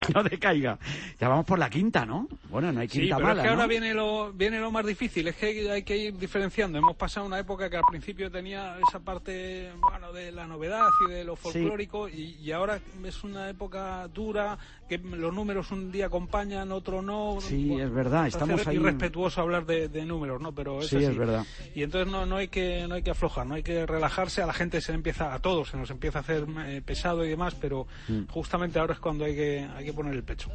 no 0.14 0.22
decaiga. 0.22 0.78
Ya 1.18 1.28
vamos 1.28 1.46
por 1.46 1.58
la 1.58 1.70
quinta, 1.70 2.04
¿no? 2.04 2.28
Bueno, 2.50 2.70
no 2.72 2.80
hay 2.80 2.88
Sí, 2.88 3.00
quinta 3.00 3.16
pero 3.16 3.28
mala, 3.28 3.42
es 3.42 3.46
que 3.46 3.50
ahora 3.50 3.66
viene 3.66 3.94
lo, 3.94 4.32
viene 4.32 4.60
lo 4.60 4.70
más 4.70 4.84
difícil, 4.84 5.26
es 5.28 5.36
que 5.36 5.70
hay 5.70 5.82
que 5.82 5.96
ir 5.96 6.18
diferenciando. 6.18 6.78
Hemos 6.78 6.96
pasado 6.96 7.26
una 7.26 7.38
época 7.38 7.70
que 7.70 7.76
al 7.76 7.84
principio 7.90 8.30
tenía 8.30 8.76
esa 8.86 9.00
parte 9.00 9.70
bueno, 9.80 10.12
de 10.12 10.32
la 10.32 10.46
novedad 10.46 10.88
y 11.08 11.12
de 11.12 11.24
lo 11.24 11.34
folclórico 11.34 12.08
y, 12.08 12.36
y 12.42 12.52
ahora 12.52 12.78
es 13.04 13.24
una 13.24 13.48
época 13.48 14.06
dura, 14.08 14.58
que 14.88 14.98
los 14.98 15.32
números 15.34 15.70
un 15.72 15.90
día 15.92 16.06
acompañan, 16.06 16.70
otro 16.72 17.02
no. 17.02 17.38
Sí, 17.40 17.68
Bueno, 17.70 17.84
es 17.84 17.92
verdad, 17.92 18.26
estamos 18.26 18.66
ahí- 18.66 18.76
irrespetuoso 18.76 19.40
hablar 19.40 19.66
de, 19.66 19.88
de 19.88 20.04
números, 20.04 20.40
¿no? 20.40 20.52
Pero 20.54 20.80
es 20.80 20.86
Sí, 20.88 20.96
así. 20.96 21.04
es 21.06 21.16
verdad. 21.16 21.44
Y 21.74 21.82
entonces 21.82 22.10
no, 22.12 22.24
no 22.26 22.36
hay 22.36 22.48
que 22.48 22.86
no 22.88 22.94
hay 22.94 23.02
que 23.02 23.10
aflojar, 23.10 23.46
no 23.46 23.54
hay 23.54 23.62
que 23.62 23.84
relajarse, 23.86 24.42
a 24.42 24.46
la 24.46 24.52
gente 24.52 24.80
se 24.80 24.92
empieza, 24.92 25.34
a 25.34 25.38
todos 25.40 25.68
se 25.70 25.76
nos 25.76 25.90
empieza 25.90 26.18
a 26.18 26.22
hacer 26.22 26.46
eh, 26.66 26.82
pesado 26.84 27.24
y 27.24 27.28
demás, 27.28 27.54
pero 27.60 27.86
Mm. 28.08 28.26
justamente 28.28 28.78
ahora 28.78 28.94
es 28.94 29.00
cuando 29.00 29.24
hay 29.24 29.34
que, 29.34 29.66
hay 29.76 29.84
que 29.84 29.92
poner 29.92 30.14
el 30.14 30.22
pecho. 30.22 30.50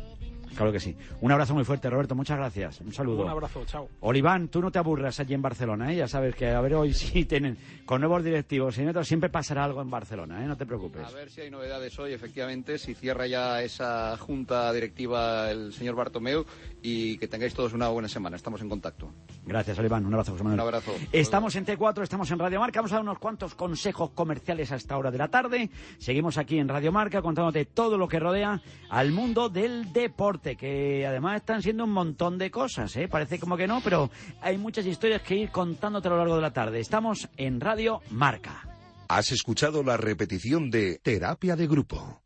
Claro 0.56 0.72
que 0.72 0.80
sí. 0.80 0.96
Un 1.22 1.32
abrazo 1.32 1.54
muy 1.54 1.64
fuerte, 1.64 1.90
Roberto. 1.90 2.16
Muchas 2.16 2.38
gracias. 2.38 2.82
Un 2.82 2.94
saludo. 2.94 3.24
Un 3.24 3.30
abrazo, 3.30 3.64
chao. 3.66 3.88
Oliván, 4.02 4.50
tú 4.50 4.62
no 4.62 4.72
te 4.72 4.80
aburras 4.80 5.20
allí 5.20 5.34
en 5.34 5.42
Barcelona, 5.42 5.92
¿eh? 5.92 5.98
Ya 5.98 6.08
sabes 6.08 6.36
que 6.36 6.50
a 6.50 6.62
ver 6.62 6.76
hoy 6.76 6.94
sí 6.94 7.26
tienen 7.26 7.58
con 7.86 8.02
nuevos 8.02 8.24
directivos 8.24 8.78
y 8.78 8.82
netos 8.82 9.08
siempre 9.08 9.30
pasará 9.30 9.64
algo 9.64 9.82
en 9.82 9.90
Barcelona, 9.90 10.44
¿eh? 10.44 10.48
No 10.48 10.58
te 10.58 10.66
preocupes. 10.66 11.06
A 11.06 11.12
ver 11.12 11.30
si 11.30 11.42
hay 11.42 11.52
novedades 11.52 11.98
hoy, 12.00 12.14
efectivamente, 12.14 12.78
si 12.78 12.94
cierra 12.94 13.28
ya 13.28 13.62
esa 13.62 14.18
junta 14.18 14.72
directiva 14.74 15.52
el 15.52 15.74
señor 15.74 15.96
Bartomeu 15.96 16.46
y 16.82 17.18
que 17.18 17.28
tengáis 17.28 17.54
todos 17.54 17.74
una 17.74 17.90
buena 17.90 18.08
semana. 18.08 18.36
Estamos 18.36 18.62
en 18.62 18.70
contacto. 18.70 19.12
Gracias, 19.46 19.78
Oliván. 19.80 20.06
Un 20.06 20.14
abrazo, 20.14 20.32
José 20.34 20.44
Manuel. 20.44 20.60
Un 20.60 20.68
abrazo. 20.68 20.94
Estamos 21.12 21.56
en 21.56 21.66
T4, 21.66 22.04
estamos 22.04 22.30
en 22.32 22.40
Radio 22.40 22.60
Marca. 22.60 22.80
Vamos 22.80 22.92
a 22.92 22.96
dar 22.96 23.04
unos 23.04 23.20
cuantos 23.20 23.56
consejos 23.56 24.12
comerciales 24.12 24.72
a 24.72 24.76
esta 24.76 24.98
hora 24.98 25.12
de 25.12 25.18
la 25.18 25.28
tarde. 25.28 25.70
Seguimos 25.98 26.38
aquí 26.38 26.60
en 26.60 26.68
Radio 26.68 26.92
Marca 26.92 27.22
contándote 27.22 27.66
todo 27.66 27.98
lo 27.98 28.08
que 28.08 28.20
rodea 28.20 28.62
al 28.90 29.12
mundo 29.12 29.50
del 29.50 29.92
deporte, 29.94 30.41
que 30.42 31.06
además 31.06 31.38
están 31.38 31.62
siendo 31.62 31.84
un 31.84 31.92
montón 31.92 32.38
de 32.38 32.52
cosas, 32.52 32.96
¿eh? 32.96 33.08
Parece 33.08 33.40
como 33.40 33.56
que 33.56 33.68
no, 33.68 33.82
pero 33.82 34.10
hay 34.42 34.58
muchas 34.58 34.86
historias 34.86 35.22
que 35.22 35.36
ir 35.36 35.52
contándote 35.52 36.08
a 36.08 36.12
lo 36.12 36.18
largo 36.18 36.36
de 36.36 36.42
la 36.42 36.52
tarde. 36.52 36.80
Estamos 36.80 37.30
en 37.38 37.62
Radio 37.62 38.02
Marca. 38.10 38.68
Has 39.08 39.32
escuchado 39.32 39.84
la 39.84 39.98
repetición 39.98 40.72
de 40.72 41.00
Terapia 41.04 41.56
de 41.56 41.68
Grupo. 41.68 42.22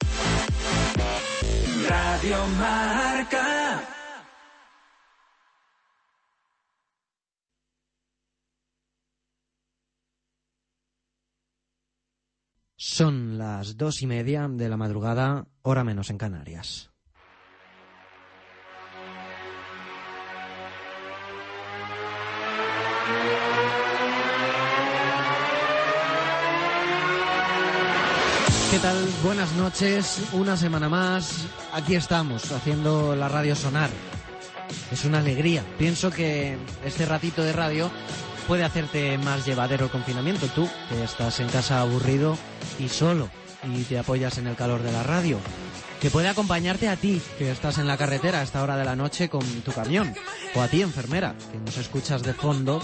Radio 1.90 2.48
Marca. 2.58 3.82
Son 12.78 13.38
las 13.38 13.78
dos 13.78 14.02
y 14.04 14.08
media 14.08 14.48
de 14.48 14.70
la 14.70 14.78
madrugada, 14.78 15.48
hora 15.64 15.84
menos 15.84 16.10
en 16.12 16.18
Canarias. 16.18 16.95
¿Qué 28.76 28.82
tal? 28.82 29.08
Buenas 29.24 29.54
noches, 29.54 30.22
una 30.34 30.58
semana 30.58 30.90
más. 30.90 31.46
Aquí 31.72 31.96
estamos, 31.96 32.52
haciendo 32.52 33.16
la 33.16 33.30
radio 33.30 33.56
sonar. 33.56 33.90
Es 34.92 35.06
una 35.06 35.20
alegría. 35.20 35.64
Pienso 35.78 36.12
que 36.12 36.58
este 36.84 37.06
ratito 37.06 37.42
de 37.42 37.54
radio 37.54 37.90
puede 38.50 38.66
hacerte 38.66 39.18
más 39.18 39.46
llevadero 39.46 39.86
el 39.86 39.92
confinamiento. 39.92 40.48
Tú, 40.48 40.68
que 40.90 41.06
estás 41.06 41.40
en 41.40 41.48
casa 41.48 41.80
aburrido 41.80 42.38
y 42.78 42.90
solo 42.90 43.30
y 43.64 43.84
te 43.84 43.98
apoyas 43.98 44.40
en 44.40 44.48
el 44.48 44.58
calor 44.58 44.84
de 44.84 44.92
la 44.92 45.04
radio. 45.04 45.40
Que 46.02 46.10
puede 46.10 46.28
acompañarte 46.28 46.90
a 46.90 46.98
ti, 46.98 47.22
que 47.38 47.52
estás 47.52 47.78
en 47.78 47.88
la 47.88 47.96
carretera 47.96 48.42
a 48.42 48.44
esta 48.44 48.62
hora 48.62 48.76
de 48.76 48.84
la 48.84 48.98
noche 48.98 49.30
con 49.30 49.46
tu 49.62 49.72
camión. 49.72 50.14
O 50.54 50.62
a 50.62 50.68
ti, 50.68 50.82
enfermera, 50.82 51.34
que 51.50 51.60
nos 51.60 51.78
escuchas 51.78 52.24
de 52.24 52.34
fondo 52.34 52.82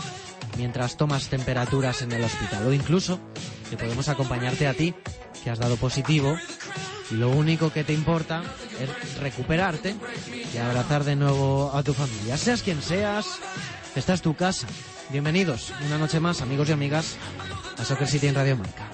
mientras 0.57 0.95
tomas 0.95 1.27
temperaturas 1.27 2.01
en 2.01 2.13
el 2.13 2.23
hospital. 2.23 2.65
O 2.65 2.71
incluso 2.71 3.19
que 3.71 3.77
podemos 3.77 4.09
acompañarte 4.09 4.67
a 4.67 4.73
ti, 4.73 4.93
que 5.43 5.49
has 5.49 5.57
dado 5.57 5.77
positivo 5.77 6.37
y 7.09 7.15
lo 7.15 7.29
único 7.29 7.71
que 7.71 7.85
te 7.85 7.93
importa 7.93 8.43
es 8.81 9.17
recuperarte 9.17 9.95
y 10.53 10.57
abrazar 10.57 11.05
de 11.05 11.15
nuevo 11.15 11.71
a 11.73 11.81
tu 11.81 11.93
familia. 11.93 12.37
Seas 12.37 12.63
quien 12.63 12.81
seas, 12.81 13.25
esta 13.95 14.13
es 14.13 14.21
tu 14.21 14.35
casa. 14.35 14.67
Bienvenidos 15.09 15.71
una 15.87 15.97
noche 15.97 16.19
más, 16.19 16.41
amigos 16.41 16.67
y 16.67 16.73
amigas, 16.73 17.15
a 17.77 17.85
Soccer 17.85 18.09
City 18.09 18.27
en 18.27 18.35
Radio 18.35 18.57
Marca. 18.57 18.90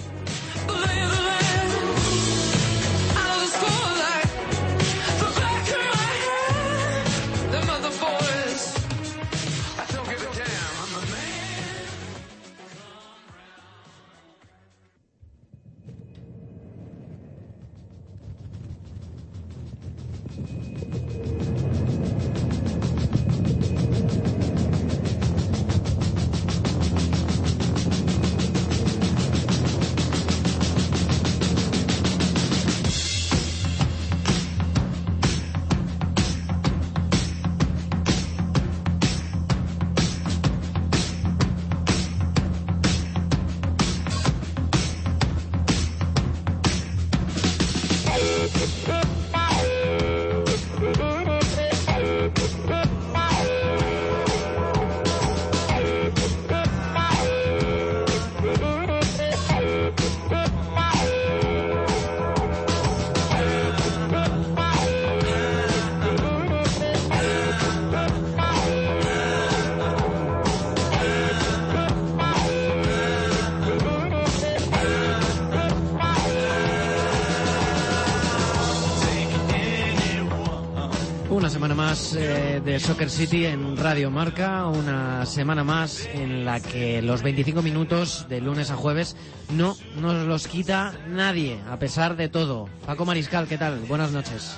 Soccer 82.87 83.09
City 83.09 83.45
en 83.45 83.75
Radio 83.75 84.09
Marca, 84.09 84.65
una 84.65 85.25
semana 85.25 85.65
más 85.65 86.07
en 86.13 86.45
la 86.45 86.61
que 86.61 87.01
los 87.01 87.21
25 87.21 87.61
minutos 87.61 88.29
de 88.29 88.39
lunes 88.39 88.71
a 88.71 88.77
jueves 88.77 89.17
no 89.51 89.75
nos 89.99 90.25
los 90.25 90.47
quita 90.47 90.93
nadie, 91.09 91.59
a 91.69 91.79
pesar 91.79 92.15
de 92.15 92.29
todo. 92.29 92.69
Paco 92.85 93.03
Mariscal, 93.03 93.45
¿qué 93.49 93.57
tal? 93.57 93.79
Buenas 93.89 94.13
noches. 94.13 94.57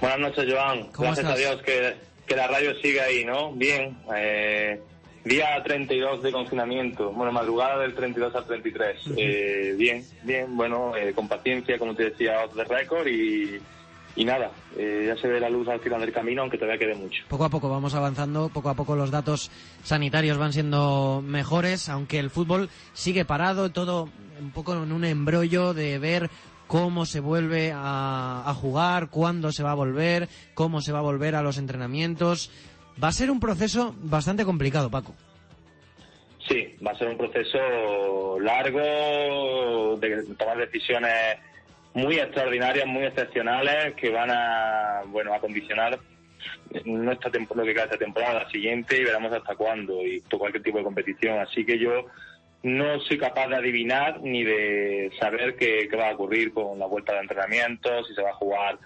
Buenas 0.00 0.18
noches, 0.18 0.52
Joan. 0.52 0.88
¿Cómo 0.88 1.06
Gracias 1.06 1.18
estás? 1.18 1.32
a 1.34 1.36
Dios 1.36 1.62
que, 1.62 1.94
que 2.26 2.34
la 2.34 2.48
radio 2.48 2.74
sigue 2.82 3.00
ahí, 3.00 3.24
¿no? 3.24 3.52
Bien. 3.52 3.96
Eh, 4.16 4.80
día 5.22 5.62
32 5.62 6.24
de 6.24 6.32
confinamiento. 6.32 7.12
Bueno, 7.12 7.30
madrugada 7.30 7.78
del 7.78 7.94
32 7.94 8.34
al 8.34 8.44
33. 8.44 9.00
Eh, 9.16 9.74
bien, 9.78 10.04
bien. 10.24 10.56
Bueno, 10.56 10.96
eh, 10.96 11.12
con 11.14 11.28
paciencia, 11.28 11.78
como 11.78 11.94
te 11.94 12.10
decía, 12.10 12.44
off 12.44 12.56
the 12.56 12.64
record 12.64 13.06
y, 13.06 13.60
y 14.16 14.24
nada. 14.24 14.50
eh, 14.76 15.04
ya 15.06 15.20
se 15.20 15.28
ve 15.28 15.38
la 15.38 15.48
luz 15.50 15.68
al 15.68 15.80
final 15.80 16.00
del 16.00 16.12
camino, 16.12 16.42
aunque 16.42 16.56
todavía 16.58 16.78
quede 16.78 16.94
mucho. 16.94 17.22
Poco 17.28 17.44
a 17.44 17.50
poco 17.50 17.68
vamos 17.68 17.94
avanzando, 17.94 18.48
poco 18.48 18.70
a 18.70 18.74
poco 18.74 18.96
los 18.96 19.10
datos 19.10 19.50
sanitarios 19.84 20.38
van 20.38 20.52
siendo 20.52 21.22
mejores, 21.24 21.88
aunque 21.88 22.18
el 22.18 22.30
fútbol 22.30 22.68
sigue 22.94 23.24
parado, 23.24 23.70
todo 23.70 24.08
un 24.40 24.50
poco 24.50 24.74
en 24.74 24.90
un 24.92 25.04
embrollo 25.04 25.74
de 25.74 25.98
ver 25.98 26.30
cómo 26.66 27.06
se 27.06 27.20
vuelve 27.20 27.72
a, 27.72 28.42
a 28.44 28.54
jugar, 28.54 29.08
cuándo 29.10 29.52
se 29.52 29.62
va 29.62 29.70
a 29.70 29.74
volver, 29.74 30.28
cómo 30.54 30.80
se 30.80 30.92
va 30.92 30.98
a 30.98 31.02
volver 31.02 31.36
a 31.36 31.42
los 31.42 31.58
entrenamientos. 31.58 32.50
Va 33.02 33.08
a 33.08 33.12
ser 33.12 33.30
un 33.30 33.38
proceso 33.38 33.94
bastante 34.00 34.44
complicado, 34.44 34.90
Paco. 34.90 35.14
Sí, 36.48 36.76
va 36.84 36.92
a 36.92 36.98
ser 36.98 37.08
un 37.08 37.18
proceso 37.18 38.38
largo 38.40 39.96
de 39.98 40.22
tomar 40.38 40.56
decisiones 40.58 41.12
muy 41.96 42.18
extraordinarias, 42.18 42.86
muy 42.86 43.04
excepcionales 43.04 43.94
que 43.94 44.10
van 44.10 44.30
a, 44.30 45.02
bueno, 45.06 45.32
a 45.32 45.40
condicionar 45.40 45.98
nuestra 46.84 47.30
lo 47.30 47.64
que 47.64 47.70
esta 47.70 47.96
temporada, 47.96 48.44
la 48.44 48.50
siguiente 48.50 49.00
y 49.00 49.04
veremos 49.04 49.32
hasta 49.32 49.54
cuándo 49.54 50.06
y 50.06 50.20
cualquier 50.38 50.62
tipo 50.62 50.76
de 50.76 50.84
competición. 50.84 51.38
Así 51.38 51.64
que 51.64 51.78
yo 51.78 52.06
no 52.62 53.00
soy 53.00 53.16
capaz 53.16 53.48
de 53.48 53.56
adivinar 53.56 54.20
ni 54.20 54.44
de 54.44 55.10
saber 55.18 55.56
qué, 55.56 55.88
qué 55.90 55.96
va 55.96 56.10
a 56.10 56.14
ocurrir 56.14 56.52
con 56.52 56.78
la 56.78 56.84
vuelta 56.84 57.14
de 57.14 57.20
entrenamiento, 57.20 58.04
si 58.04 58.14
se 58.14 58.20
va 58.20 58.30
a 58.30 58.34
jugar 58.34 58.78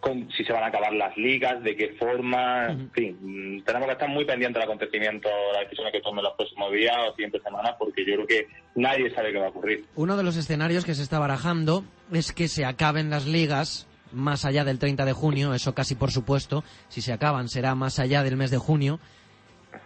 con, 0.00 0.30
si 0.32 0.44
se 0.44 0.52
van 0.52 0.64
a 0.64 0.66
acabar 0.66 0.92
las 0.92 1.16
ligas, 1.16 1.62
de 1.62 1.76
qué 1.76 1.94
forma, 1.98 2.66
en 2.68 2.90
fin, 2.90 3.18
mm, 3.20 3.62
tenemos 3.64 3.86
que 3.86 3.92
estar 3.92 4.08
muy 4.08 4.24
pendientes 4.24 4.60
del 4.60 4.68
acontecimiento, 4.68 5.28
las 5.52 5.64
decisiones 5.64 5.92
que 5.92 6.00
tomen 6.00 6.24
los 6.24 6.34
próximos 6.34 6.72
días 6.72 6.96
o 7.08 7.14
siguientes 7.14 7.42
semanas, 7.42 7.74
porque 7.78 8.04
yo 8.04 8.14
creo 8.14 8.26
que 8.26 8.48
nadie 8.74 9.14
sabe 9.14 9.32
qué 9.32 9.38
va 9.38 9.46
a 9.46 9.50
ocurrir. 9.50 9.84
Uno 9.96 10.16
de 10.16 10.22
los 10.22 10.36
escenarios 10.36 10.84
que 10.84 10.94
se 10.94 11.02
está 11.02 11.18
barajando 11.18 11.84
es 12.12 12.32
que 12.32 12.48
se 12.48 12.64
acaben 12.64 13.10
las 13.10 13.26
ligas 13.26 13.86
más 14.12 14.44
allá 14.44 14.64
del 14.64 14.78
30 14.78 15.04
de 15.04 15.12
junio, 15.12 15.54
eso 15.54 15.74
casi 15.74 15.94
por 15.94 16.10
supuesto, 16.10 16.64
si 16.88 17.00
se 17.00 17.12
acaban 17.12 17.48
será 17.48 17.74
más 17.74 17.98
allá 17.98 18.22
del 18.22 18.36
mes 18.36 18.50
de 18.50 18.58
junio, 18.58 18.98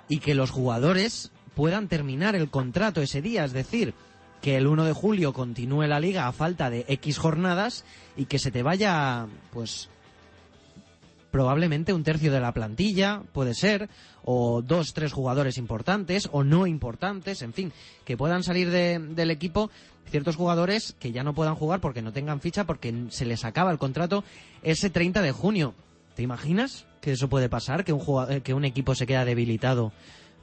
y 0.09 0.21
que 0.21 0.35
los 0.35 0.51
jugadores 0.51 1.33
puedan 1.55 1.89
terminar 1.89 2.35
el 2.35 2.51
contrato 2.51 3.03
ese 3.03 3.23
día, 3.23 3.45
es 3.45 3.53
decir, 3.53 3.95
que 4.41 4.57
el 4.57 4.67
1 4.67 4.85
de 4.85 4.93
julio 4.93 5.33
continúe 5.33 5.87
la 5.87 6.01
liga 6.01 6.27
a 6.27 6.33
falta 6.33 6.69
de 6.69 6.85
X 6.89 7.19
jornadas 7.19 7.85
y 8.17 8.27
que 8.27 8.39
se 8.39 8.51
te 8.51 8.63
vaya, 8.63 9.27
pues, 9.53 9.89
probablemente 11.35 11.93
un 11.93 12.05
tercio 12.05 12.31
de 12.31 12.39
la 12.39 12.53
plantilla, 12.53 13.23
puede 13.33 13.55
ser, 13.55 13.89
o 14.25 14.63
dos, 14.63 14.95
tres 14.95 15.13
jugadores 15.13 15.59
importantes 15.59 16.29
o 16.31 16.45
no 16.45 16.65
importantes, 16.69 17.43
en 17.43 17.53
fin, 17.53 17.73
que 18.05 18.17
puedan 18.17 18.45
salir 18.45 18.71
de- 18.71 19.01
del 19.01 19.33
equipo 19.33 19.69
ciertos 20.09 20.37
jugadores 20.37 20.95
que 21.01 21.11
ya 21.11 21.25
no 21.25 21.35
puedan 21.35 21.57
jugar 21.57 21.81
porque 21.81 22.03
no 22.03 22.13
tengan 22.13 22.41
ficha, 22.41 22.67
porque 22.67 22.95
se 23.09 23.25
les 23.25 23.45
acaba 23.45 23.73
el 23.73 23.79
contrato 23.79 24.23
ese 24.63 24.91
30 24.91 25.23
de 25.23 25.33
junio. 25.33 25.75
¿Te 26.15 26.23
imaginas 26.23 26.87
que 27.01 27.11
eso 27.11 27.29
puede 27.29 27.49
pasar? 27.49 27.83
Que 27.85 27.93
un, 27.93 28.03
eh, 28.31 28.41
que 28.41 28.55
un 28.55 28.65
equipo 28.65 28.95
se 28.95 29.05
queda 29.09 29.25
debilitado 29.25 29.91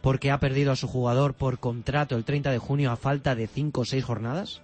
porque 0.01 0.29
ha 0.29 0.41
perdido 0.41 0.73
a 0.73 0.75
su 0.75 0.89
jugador 0.89 1.35
por 1.35 1.59
contrato 1.59 2.17
el 2.17 2.25
30 2.25 2.51
de 2.51 2.57
junio 2.57 2.91
a 2.91 2.97
falta 2.97 3.33
de 3.33 3.47
cinco 3.47 3.81
o 3.81 3.85
seis 3.85 4.03
jornadas? 4.03 4.61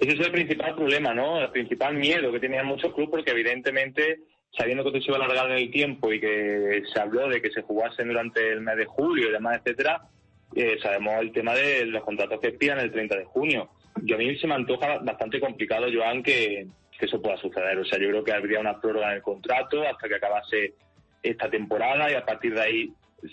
Ese 0.00 0.14
es 0.14 0.20
el 0.20 0.32
principal 0.32 0.74
problema, 0.74 1.12
¿no? 1.12 1.38
El 1.38 1.50
principal 1.50 1.96
miedo 1.96 2.32
que 2.32 2.40
tenían 2.40 2.64
muchos 2.66 2.94
clubes 2.94 3.10
porque 3.10 3.30
evidentemente, 3.30 4.20
sabiendo 4.56 4.82
que 4.84 4.90
esto 4.90 5.00
se 5.00 5.10
iba 5.10 5.18
a 5.18 5.24
alargar 5.24 5.50
en 5.50 5.56
el 5.58 5.70
tiempo 5.70 6.12
y 6.12 6.20
que 6.20 6.82
se 6.92 7.00
habló 7.00 7.28
de 7.28 7.40
que 7.40 7.50
se 7.50 7.62
jugasen 7.62 8.08
durante 8.08 8.50
el 8.52 8.60
mes 8.60 8.76
de 8.76 8.84
julio 8.86 9.28
y 9.28 9.32
demás, 9.32 9.58
etcétera, 9.58 10.02
eh, 10.54 10.76
sabemos 10.82 11.14
el 11.20 11.32
tema 11.32 11.54
de 11.54 11.86
los 11.86 12.04
contratos 12.04 12.38
que 12.40 12.48
expiran 12.48 12.78
el 12.80 12.92
30 12.92 13.16
de 13.18 13.24
junio. 13.24 13.70
Yo 14.02 14.16
a 14.16 14.18
mí 14.18 14.36
se 14.38 14.46
me 14.46 14.54
antoja 14.54 14.98
bastante 14.98 15.40
complicado, 15.40 15.86
Joan, 15.92 16.22
que, 16.22 16.66
que 16.98 17.06
eso 17.06 17.20
pueda 17.22 17.36
suceder. 17.38 17.78
O 17.78 17.84
sea, 17.84 17.98
yo 17.98 18.08
creo 18.08 18.24
que 18.24 18.32
habría 18.32 18.60
una 18.60 18.80
prórroga 18.80 19.08
en 19.10 19.16
el 19.16 19.22
contrato 19.22 19.82
hasta 19.82 20.08
que 20.08 20.14
acabase 20.16 20.74
esta 21.22 21.48
temporada 21.48 22.10
y 22.10 22.14
a 22.14 22.24
partir 22.24 22.54
de 22.54 22.60
ahí 22.60 22.92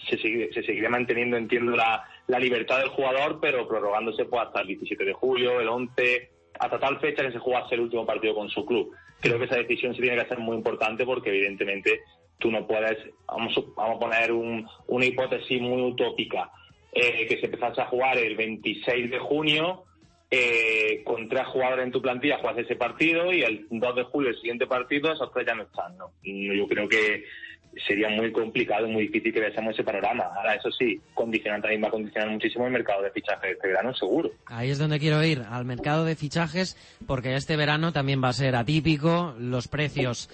se, 0.09 0.17
sigue- 0.17 0.53
se 0.53 0.63
seguiría 0.63 0.89
manteniendo, 0.89 1.35
entiendo, 1.35 1.75
la, 1.75 2.03
la 2.27 2.39
libertad 2.39 2.79
del 2.79 2.89
jugador, 2.89 3.39
pero 3.41 3.67
prorrogándose 3.67 4.25
pues, 4.25 4.43
hasta 4.43 4.61
el 4.61 4.67
17 4.67 5.03
de 5.03 5.13
julio, 5.13 5.59
el 5.59 5.67
11, 5.67 6.29
hasta 6.59 6.79
tal 6.79 6.99
fecha 6.99 7.23
que 7.25 7.31
se 7.33 7.39
jugase 7.39 7.75
el 7.75 7.81
último 7.81 8.05
partido 8.05 8.35
con 8.35 8.49
su 8.49 8.65
club. 8.65 8.93
Creo 9.21 9.37
que 9.37 9.45
esa 9.45 9.57
decisión 9.57 9.93
se 9.93 10.01
tiene 10.01 10.15
que 10.15 10.23
hacer 10.23 10.39
muy 10.39 10.55
importante 10.57 11.05
porque 11.05 11.29
evidentemente 11.29 12.01
tú 12.37 12.51
no 12.51 12.65
puedes, 12.65 12.97
vamos, 13.27 13.53
vamos 13.75 13.97
a 13.97 13.99
poner 13.99 14.31
un- 14.31 14.65
una 14.87 15.05
hipótesis 15.05 15.61
muy 15.61 15.81
utópica, 15.81 16.49
eh, 16.93 17.27
que 17.27 17.37
se 17.39 17.45
empezase 17.47 17.81
a 17.81 17.87
jugar 17.87 18.17
el 18.17 18.35
26 18.35 19.11
de 19.11 19.19
junio, 19.19 19.83
eh, 20.31 21.01
con 21.03 21.27
tres 21.27 21.47
jugadores 21.47 21.85
en 21.85 21.91
tu 21.91 22.01
plantilla 22.01 22.37
juegas 22.37 22.59
ese 22.63 22.75
partido 22.75 23.33
y 23.33 23.41
el 23.41 23.65
2 23.69 23.95
de 23.95 24.03
julio 24.03 24.29
el 24.29 24.35
siguiente 24.37 24.67
partido 24.67 25.11
esos 25.11 25.31
tres 25.33 25.47
ya 25.47 25.55
no 25.55 25.63
están, 25.63 25.97
¿no? 25.97 26.11
Yo 26.23 26.67
creo 26.67 26.87
que 26.87 27.23
sería 27.87 28.09
muy 28.09 28.31
complicado 28.31 28.87
muy 28.87 29.03
difícil 29.03 29.33
que 29.33 29.39
veamos 29.39 29.73
ese 29.73 29.83
panorama. 29.83 30.25
Ahora, 30.35 30.55
eso 30.55 30.71
sí, 30.71 30.99
condicionar 31.13 31.61
también 31.61 31.83
va 31.83 31.87
a 31.87 31.91
condicionar 31.91 32.29
muchísimo 32.29 32.65
el 32.65 32.73
mercado 32.73 33.03
de 33.03 33.11
fichajes 33.11 33.51
este 33.51 33.67
verano, 33.67 33.93
seguro. 33.93 34.31
Ahí 34.45 34.69
es 34.69 34.77
donde 34.77 34.99
quiero 34.99 35.23
ir, 35.23 35.43
al 35.49 35.65
mercado 35.65 36.05
de 36.05 36.15
fichajes, 36.15 36.77
porque 37.07 37.35
este 37.35 37.55
verano 37.55 37.93
también 37.93 38.23
va 38.23 38.29
a 38.29 38.33
ser 38.33 38.55
atípico, 38.55 39.35
los 39.37 39.67
precios 39.67 40.29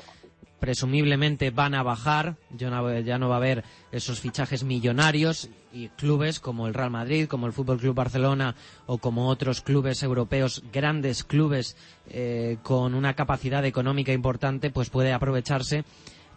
presumiblemente 0.60 1.52
van 1.52 1.76
a 1.76 1.84
bajar, 1.84 2.38
ya 2.50 2.70
no, 2.70 3.00
ya 3.00 3.20
no 3.20 3.30
va 3.30 3.36
a 3.36 3.38
haber 3.38 3.64
esos 3.92 4.20
fichajes 4.20 4.64
millonarios 4.64 5.50
y 5.72 5.90
clubes 5.90 6.40
como 6.40 6.68
el 6.68 6.74
Real 6.74 6.90
Madrid, 6.90 7.28
como 7.28 7.46
el 7.46 7.54
Fútbol 7.54 7.80
Club 7.80 7.94
Barcelona 7.94 8.56
o 8.86 8.98
como 8.98 9.28
otros 9.28 9.62
clubes 9.62 10.02
europeos, 10.02 10.64
grandes 10.72 11.24
clubes 11.24 11.78
eh, 12.10 12.58
con 12.64 12.96
una 12.96 13.14
capacidad 13.14 13.64
económica 13.66 14.14
importante, 14.14 14.72
pues 14.72 14.90
puede 14.90 15.14
aprovecharse 15.14 15.84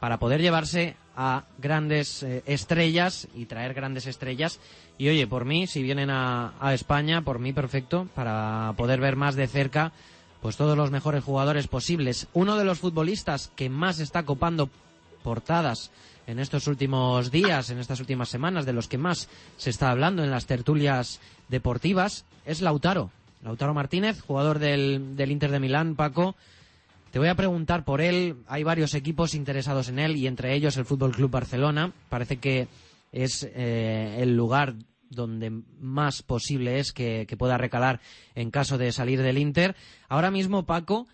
para 0.01 0.19
poder 0.19 0.41
llevarse 0.41 0.97
a 1.17 1.45
grandes 1.59 2.23
eh, 2.23 2.43
estrellas 2.47 3.29
y 3.35 3.47
traer 3.47 3.75
grandes 3.75 4.07
estrellas. 4.07 4.61
Y 4.99 5.09
oye, 5.09 5.27
por 5.27 5.45
mí, 5.45 5.67
si 5.67 5.83
vienen 5.83 6.11
a, 6.11 6.55
a 6.61 6.75
España, 6.75 7.23
por 7.23 7.39
mí 7.39 7.53
perfecto, 7.53 8.09
para 8.15 8.73
poder 8.77 9.01
ver 9.01 9.17
más 9.17 9.35
de 9.35 9.47
cerca 9.47 9.93
pues 10.41 10.57
todos 10.57 10.77
los 10.77 10.91
mejores 10.91 11.25
jugadores 11.25 11.67
posibles. 11.67 12.29
Uno 12.33 12.57
de 12.57 12.65
los 12.65 12.79
futbolistas 12.79 13.51
que 13.57 13.69
más 13.69 13.99
está 13.99 14.23
copando 14.23 14.71
portadas 15.23 15.91
en 16.27 16.39
estos 16.39 16.67
últimos 16.67 17.31
días, 17.31 17.71
en 17.71 17.79
estas 17.79 18.01
últimas 18.01 18.29
semanas, 18.29 18.67
de 18.67 18.73
los 18.73 18.87
que 18.87 18.99
más 18.99 19.29
se 19.57 19.71
está 19.71 19.91
hablando 19.91 20.23
en 20.23 20.31
las 20.31 20.47
tertulias 20.47 21.21
deportivas, 21.49 22.25
es 22.45 22.61
Lautaro. 22.61 23.11
Lautaro 23.43 23.73
Martínez, 23.73 24.21
jugador 24.21 24.59
del, 24.59 25.17
del 25.17 25.31
Inter 25.31 25.51
de 25.51 25.61
Milán, 25.61 25.97
Paco. 25.97 26.37
Te 27.11 27.19
voy 27.19 27.29
a 27.29 27.35
preguntar 27.35 27.85
por 27.85 28.01
él. 28.01 28.37
Hay 28.47 28.63
varios 28.63 28.95
equipos 28.95 29.35
interesados 29.35 29.89
en 29.89 29.99
él 29.99 30.17
y 30.17 30.27
entre 30.27 30.55
ellos 30.55 30.77
el 30.77 30.85
Fútbol 30.85 31.13
Club 31.13 31.31
Barcelona. 31.31 31.93
Parece 32.09 32.37
que 32.37 32.69
es 33.13 33.49
eh, 33.55 34.19
el 34.21 34.37
lugar 34.37 34.75
donde 35.11 35.51
más 35.51 36.23
posible 36.23 36.79
es 36.79 36.93
que, 36.93 37.27
que 37.27 37.37
pueda 37.37 37.57
recalar 37.57 38.01
en 38.35 38.51
caso 38.51 38.77
de 38.77 38.93
salir 38.93 39.23
del 39.23 39.39
Inter. 39.39 39.75
Ahora 40.09 40.31
mismo, 40.31 40.67
Paco, 40.67 41.07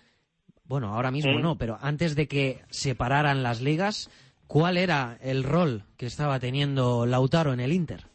bueno, 0.65 0.95
ahora 0.95 1.11
mismo 1.11 1.39
no, 1.39 1.57
pero 1.57 1.79
antes 1.81 2.17
de 2.17 2.27
que 2.27 2.63
se 2.71 2.95
pararan 2.95 3.43
las 3.43 3.61
ligas, 3.61 4.11
¿cuál 4.47 4.77
era 4.77 5.19
el 5.21 5.45
rol 5.45 5.85
que 5.97 6.07
estaba 6.07 6.41
teniendo 6.41 7.07
Lautaro 7.07 7.53
en 7.53 7.61
el 7.61 7.73
Inter? 7.73 8.07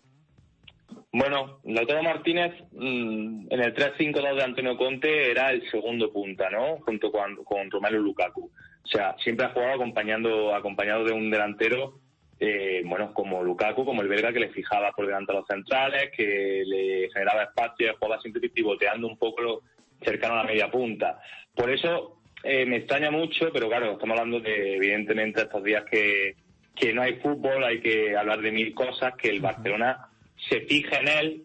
Bueno, 1.11 1.59
Lautaro 1.65 2.03
Martínez 2.03 2.53
mm, 2.71 3.47
en 3.49 3.59
el 3.61 3.73
3-5-2 3.73 4.35
de 4.35 4.43
Antonio 4.43 4.77
Conte 4.77 5.31
era 5.31 5.51
el 5.51 5.67
segundo 5.71 6.11
punta, 6.13 6.49
¿no? 6.51 6.77
Junto 6.81 7.11
con, 7.11 7.35
con 7.43 7.69
Romelu 7.71 7.99
Lukaku. 7.99 8.45
O 8.83 8.87
sea, 8.87 9.15
siempre 9.23 9.47
ha 9.47 9.49
jugado 9.49 9.73
acompañando, 9.73 10.53
acompañado 10.53 11.03
de 11.05 11.11
un 11.13 11.31
delantero, 11.31 11.99
eh, 12.39 12.83
bueno, 12.85 13.11
como 13.13 13.43
Lukaku, 13.43 13.83
como 13.85 14.01
el 14.03 14.07
belga, 14.07 14.31
que 14.31 14.39
le 14.39 14.49
fijaba 14.49 14.91
por 14.91 15.07
delante 15.07 15.31
a 15.31 15.35
los 15.35 15.47
centrales, 15.47 16.11
que 16.15 16.63
le 16.65 17.09
generaba 17.11 17.43
espacio, 17.43 17.95
jugaba 17.99 18.21
siempre 18.21 18.47
pivoteando 18.49 19.07
un 19.07 19.17
poco 19.17 19.41
lo- 19.41 19.61
cercano 20.01 20.35
a 20.35 20.43
la 20.43 20.49
media 20.49 20.69
punta. 20.71 21.19
Por 21.55 21.69
eso 21.71 22.21
eh, 22.43 22.65
me 22.65 22.77
extraña 22.77 23.11
mucho, 23.11 23.51
pero 23.51 23.67
claro, 23.67 23.93
estamos 23.93 24.17
hablando 24.17 24.39
de, 24.39 24.75
evidentemente, 24.75 25.41
estos 25.41 25.63
días 25.63 25.83
que, 25.89 26.35
que 26.75 26.93
no 26.93 27.01
hay 27.01 27.15
fútbol, 27.15 27.63
hay 27.63 27.81
que 27.81 28.15
hablar 28.15 28.39
de 28.41 28.51
mil 28.51 28.73
cosas, 28.73 29.15
que 29.15 29.29
el 29.29 29.41
Barcelona 29.41 30.05
se 30.47 30.61
fija 30.61 30.99
en 30.99 31.07
él 31.07 31.43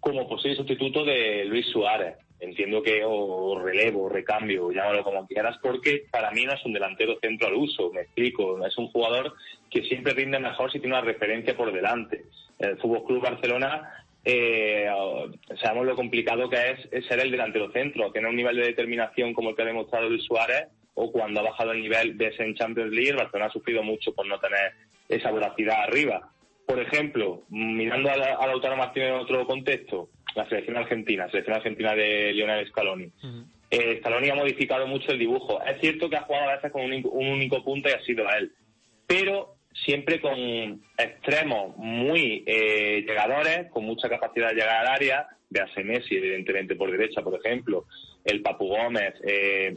como 0.00 0.28
posible 0.28 0.56
sustituto 0.56 1.04
de 1.04 1.44
Luis 1.44 1.66
Suárez. 1.66 2.16
Entiendo 2.38 2.82
que 2.82 3.02
o 3.04 3.58
relevo, 3.58 4.08
recambio, 4.08 4.70
llámalo 4.70 5.02
como 5.02 5.26
quieras, 5.26 5.56
porque 5.62 6.04
para 6.10 6.30
mí 6.32 6.44
no 6.44 6.52
es 6.52 6.64
un 6.66 6.74
delantero 6.74 7.18
centro 7.20 7.48
al 7.48 7.54
uso, 7.54 7.90
me 7.92 8.02
explico. 8.02 8.64
Es 8.64 8.76
un 8.76 8.88
jugador 8.88 9.34
que 9.70 9.82
siempre 9.82 10.12
rinde 10.12 10.38
mejor 10.38 10.70
si 10.70 10.78
tiene 10.78 10.96
una 10.96 11.04
referencia 11.04 11.56
por 11.56 11.72
delante. 11.72 12.24
El 12.58 12.76
Fútbol 12.78 13.04
Club 13.04 13.22
Barcelona, 13.22 14.04
eh, 14.22 14.86
sabemos 15.62 15.86
lo 15.86 15.96
complicado 15.96 16.48
que 16.50 16.72
es, 16.90 17.06
ser 17.06 17.20
el 17.20 17.30
delantero 17.30 17.72
centro, 17.72 18.12
tener 18.12 18.28
un 18.28 18.36
nivel 18.36 18.56
de 18.56 18.66
determinación 18.66 19.32
como 19.32 19.50
el 19.50 19.56
que 19.56 19.62
ha 19.62 19.66
demostrado 19.66 20.08
Luis 20.08 20.24
Suárez, 20.24 20.68
o 20.94 21.10
cuando 21.10 21.40
ha 21.40 21.44
bajado 21.44 21.72
el 21.72 21.80
nivel, 21.80 22.14
ves 22.14 22.38
en 22.38 22.54
Champions 22.54 22.92
League, 22.92 23.10
el 23.10 23.16
Barcelona 23.16 23.46
ha 23.46 23.52
sufrido 23.52 23.82
mucho 23.82 24.14
por 24.14 24.26
no 24.26 24.38
tener 24.38 24.72
esa 25.08 25.30
voracidad 25.30 25.82
arriba. 25.82 26.30
Por 26.66 26.80
ejemplo, 26.80 27.42
mirando 27.48 28.10
a, 28.10 28.16
la- 28.16 28.34
a 28.34 28.76
Martínez 28.76 29.10
en 29.10 29.14
otro 29.14 29.46
contexto, 29.46 30.10
la 30.34 30.48
selección 30.48 30.76
argentina, 30.76 31.24
la 31.26 31.30
selección 31.30 31.56
argentina 31.56 31.94
de 31.94 32.32
Lionel 32.32 32.66
Scaloni. 32.68 33.10
Eh, 33.70 33.98
Scaloni 34.00 34.28
ha 34.30 34.34
modificado 34.34 34.86
mucho 34.86 35.12
el 35.12 35.18
dibujo. 35.18 35.62
Es 35.64 35.80
cierto 35.80 36.10
que 36.10 36.16
ha 36.16 36.22
jugado 36.22 36.50
a 36.50 36.56
veces 36.56 36.72
con 36.72 36.82
un, 36.82 36.92
único- 36.92 37.10
un 37.10 37.28
único 37.28 37.62
punta 37.64 37.90
y 37.90 37.92
ha 37.92 38.02
sido 38.02 38.28
a 38.28 38.36
él. 38.38 38.52
Pero 39.06 39.54
siempre 39.84 40.20
con 40.20 40.82
extremos 40.98 41.76
muy 41.76 42.42
eh, 42.46 43.04
llegadores, 43.06 43.68
con 43.70 43.84
mucha 43.84 44.08
capacidad 44.08 44.48
de 44.48 44.54
llegar 44.56 44.78
al 44.86 44.88
área, 44.88 45.28
de 45.48 45.60
Messi, 45.84 46.16
evidentemente 46.16 46.74
por 46.74 46.90
derecha, 46.90 47.22
por 47.22 47.38
ejemplo, 47.38 47.84
el 48.24 48.42
Papu 48.42 48.66
Gómez, 48.68 49.14
eh, 49.24 49.76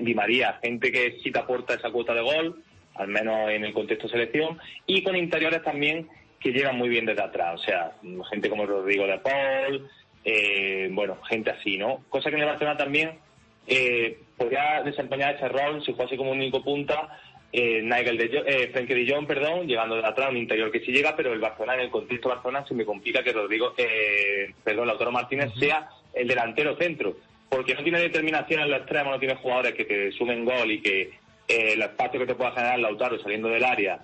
Di 0.00 0.14
María, 0.14 0.58
gente 0.62 0.90
que 0.90 1.18
sí 1.22 1.30
te 1.30 1.38
aporta 1.38 1.74
esa 1.74 1.90
cuota 1.90 2.14
de 2.14 2.22
gol, 2.22 2.62
al 2.94 3.08
menos 3.08 3.50
en 3.50 3.64
el 3.64 3.72
contexto 3.72 4.08
selección, 4.08 4.58
y 4.86 5.02
con 5.02 5.16
interiores 5.16 5.62
también 5.62 6.08
que 6.38 6.52
llegan 6.52 6.76
muy 6.76 6.88
bien 6.88 7.06
desde 7.06 7.22
atrás, 7.22 7.60
o 7.60 7.64
sea, 7.64 7.92
gente 8.30 8.48
como 8.48 8.66
Rodrigo 8.66 9.06
de 9.06 9.18
Paul, 9.18 9.88
eh, 10.24 10.88
bueno, 10.92 11.18
gente 11.28 11.50
así, 11.50 11.76
¿no? 11.76 12.02
Cosa 12.08 12.30
que 12.30 12.36
en 12.36 12.42
el 12.42 12.48
Barcelona 12.48 12.76
también 12.76 13.18
eh, 13.66 14.18
podría 14.36 14.82
desempeñar 14.82 15.36
ese 15.36 15.48
rol 15.48 15.84
si 15.84 15.92
fuese 15.92 16.16
como 16.16 16.30
un 16.30 16.38
único 16.38 16.62
punta, 16.62 17.20
eh, 17.52 17.82
Nigel 17.82 18.16
de 18.16 18.42
eh, 18.46 18.68
Frenkie 18.72 18.94
de 18.94 19.12
Jong, 19.12 19.26
perdón, 19.26 19.66
llegando 19.66 19.96
de 19.96 20.06
atrás, 20.06 20.30
un 20.30 20.36
interior 20.36 20.70
que 20.70 20.80
sí 20.80 20.92
llega, 20.92 21.16
pero 21.16 21.32
el 21.32 21.40
Barcelona, 21.40 21.74
en 21.74 21.80
el 21.80 21.90
contexto 21.90 22.28
Barcelona, 22.28 22.64
se 22.66 22.74
me 22.74 22.84
complica 22.84 23.24
que 23.24 23.32
Rodrigo, 23.32 23.74
eh, 23.76 24.54
perdón, 24.62 24.86
Lautaro 24.86 25.10
Martínez 25.10 25.50
sea 25.58 25.88
el 26.14 26.28
delantero 26.28 26.76
centro, 26.76 27.16
porque 27.48 27.74
no 27.74 27.82
tiene 27.82 27.98
determinación 27.98 28.62
en 28.62 28.70
los 28.70 28.80
extremos, 28.80 29.12
no 29.12 29.18
tiene 29.18 29.34
jugadores 29.34 29.74
que 29.74 29.84
te 29.84 30.12
sumen 30.12 30.44
gol 30.44 30.70
y 30.70 30.80
que 30.80 31.10
eh, 31.50 31.72
el 31.72 31.82
espacio 31.82 32.20
que 32.20 32.26
te 32.26 32.34
pueda 32.34 32.52
generar 32.52 32.78
Lautaro 32.78 33.18
saliendo 33.20 33.48
del 33.48 33.64
área 33.64 34.00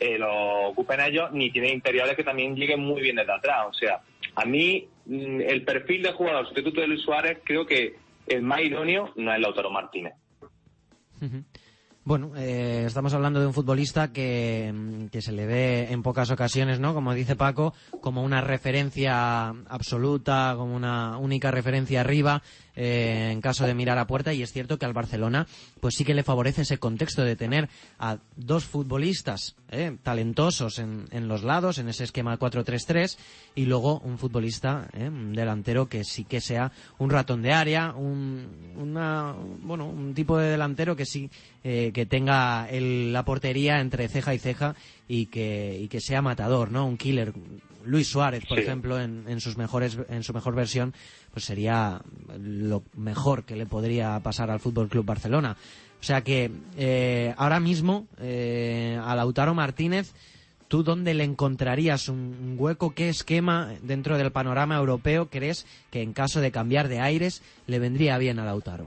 eh, 0.00 0.16
lo 0.16 0.68
ocupen 0.68 1.00
ellos, 1.00 1.30
ni 1.32 1.50
tiene 1.50 1.72
interiores 1.72 2.14
que 2.14 2.22
también 2.22 2.54
lleguen 2.54 2.80
muy 2.80 3.02
bien 3.02 3.16
desde 3.16 3.32
atrás. 3.32 3.66
O 3.68 3.72
sea, 3.72 4.00
a 4.36 4.44
mí 4.44 4.86
mm, 5.06 5.40
el 5.40 5.64
perfil 5.64 6.02
de 6.02 6.12
jugador 6.12 6.46
sustituto 6.46 6.80
de 6.80 6.86
Luis 6.86 7.02
Suárez 7.02 7.38
creo 7.44 7.66
que 7.66 7.96
el 8.28 8.42
más 8.42 8.60
idóneo 8.60 9.12
no 9.16 9.32
es 9.32 9.40
Lautaro 9.40 9.70
Martínez. 9.70 10.14
Bueno, 12.04 12.32
eh, 12.36 12.84
estamos 12.86 13.12
hablando 13.12 13.40
de 13.40 13.46
un 13.46 13.52
futbolista 13.52 14.12
que, 14.12 14.72
que, 15.10 15.20
se 15.20 15.32
le 15.32 15.46
ve 15.46 15.88
en 15.90 16.02
pocas 16.02 16.30
ocasiones, 16.30 16.78
¿no? 16.78 16.94
Como 16.94 17.12
dice 17.12 17.36
Paco, 17.36 17.74
como 18.00 18.22
una 18.22 18.40
referencia 18.40 19.48
absoluta, 19.48 20.54
como 20.56 20.74
una 20.76 21.18
única 21.18 21.50
referencia 21.50 22.00
arriba, 22.00 22.42
eh, 22.80 23.30
en 23.32 23.40
caso 23.40 23.66
de 23.66 23.74
mirar 23.74 23.98
a 23.98 24.06
puerta 24.06 24.32
y 24.32 24.42
es 24.42 24.52
cierto 24.52 24.78
que 24.78 24.86
al 24.86 24.92
Barcelona 24.92 25.48
pues 25.80 25.96
sí 25.96 26.04
que 26.04 26.14
le 26.14 26.22
favorece 26.22 26.62
ese 26.62 26.78
contexto 26.78 27.24
de 27.24 27.34
tener 27.34 27.68
a 27.98 28.18
dos 28.36 28.64
futbolistas 28.64 29.56
eh, 29.70 29.96
talentosos 30.02 30.78
en, 30.78 31.06
en, 31.10 31.26
los 31.26 31.42
lados 31.42 31.78
en 31.78 31.88
ese 31.88 32.04
esquema 32.04 32.38
4-3-3 32.38 33.18
y 33.56 33.66
luego 33.66 33.98
un 33.98 34.16
futbolista 34.16 34.88
eh, 34.92 35.08
un 35.08 35.32
delantero 35.32 35.88
que 35.88 36.04
sí 36.04 36.24
que 36.24 36.40
sea 36.40 36.70
un 36.98 37.10
ratón 37.10 37.42
de 37.42 37.52
área 37.52 37.92
un, 37.96 38.46
una, 38.76 39.34
bueno, 39.62 39.88
un 39.88 40.14
tipo 40.14 40.38
de 40.38 40.50
delantero 40.50 40.94
que 40.94 41.04
sí 41.04 41.28
eh, 41.64 41.90
que 41.92 42.06
tenga 42.06 42.68
el, 42.70 43.12
la 43.12 43.24
portería 43.24 43.80
entre 43.80 44.08
ceja 44.08 44.32
y 44.32 44.38
ceja 44.38 44.76
y 45.08 45.26
que, 45.26 45.76
y 45.80 45.88
que 45.88 46.00
sea 46.00 46.22
matador, 46.22 46.70
¿no? 46.70 46.86
Un 46.86 46.96
killer. 46.96 47.32
Luis 47.88 48.08
Suárez, 48.08 48.44
por 48.46 48.58
Sí. 48.58 48.64
ejemplo, 48.64 49.00
en, 49.00 49.24
en 49.28 49.40
sus 49.40 49.56
mejores, 49.56 49.98
en 50.08 50.22
su 50.22 50.32
mejor 50.34 50.54
versión, 50.54 50.92
pues 51.32 51.44
sería 51.44 52.00
lo 52.38 52.82
mejor 52.96 53.44
que 53.44 53.56
le 53.56 53.66
podría 53.66 54.18
pasar 54.20 54.50
al 54.50 54.60
Fútbol 54.60 54.88
Club 54.88 55.04
Barcelona. 55.06 55.56
O 56.00 56.04
sea 56.04 56.20
que 56.22 56.50
eh, 56.76 57.34
ahora 57.36 57.58
mismo 57.60 58.06
eh, 58.20 58.98
a 59.02 59.16
Lautaro 59.16 59.54
Martínez, 59.54 60.12
¿tú 60.68 60.82
dónde 60.84 61.14
le 61.14 61.24
encontrarías 61.24 62.08
un, 62.08 62.18
un 62.18 62.56
hueco? 62.58 62.94
¿Qué 62.94 63.08
esquema 63.08 63.72
dentro 63.82 64.16
del 64.18 64.30
panorama 64.30 64.76
europeo 64.76 65.26
crees 65.28 65.66
que 65.90 66.02
en 66.02 66.12
caso 66.12 66.40
de 66.40 66.52
cambiar 66.52 66.88
de 66.88 67.00
aires 67.00 67.42
le 67.66 67.78
vendría 67.78 68.16
bien 68.18 68.38
a 68.38 68.44
Lautaro? 68.44 68.86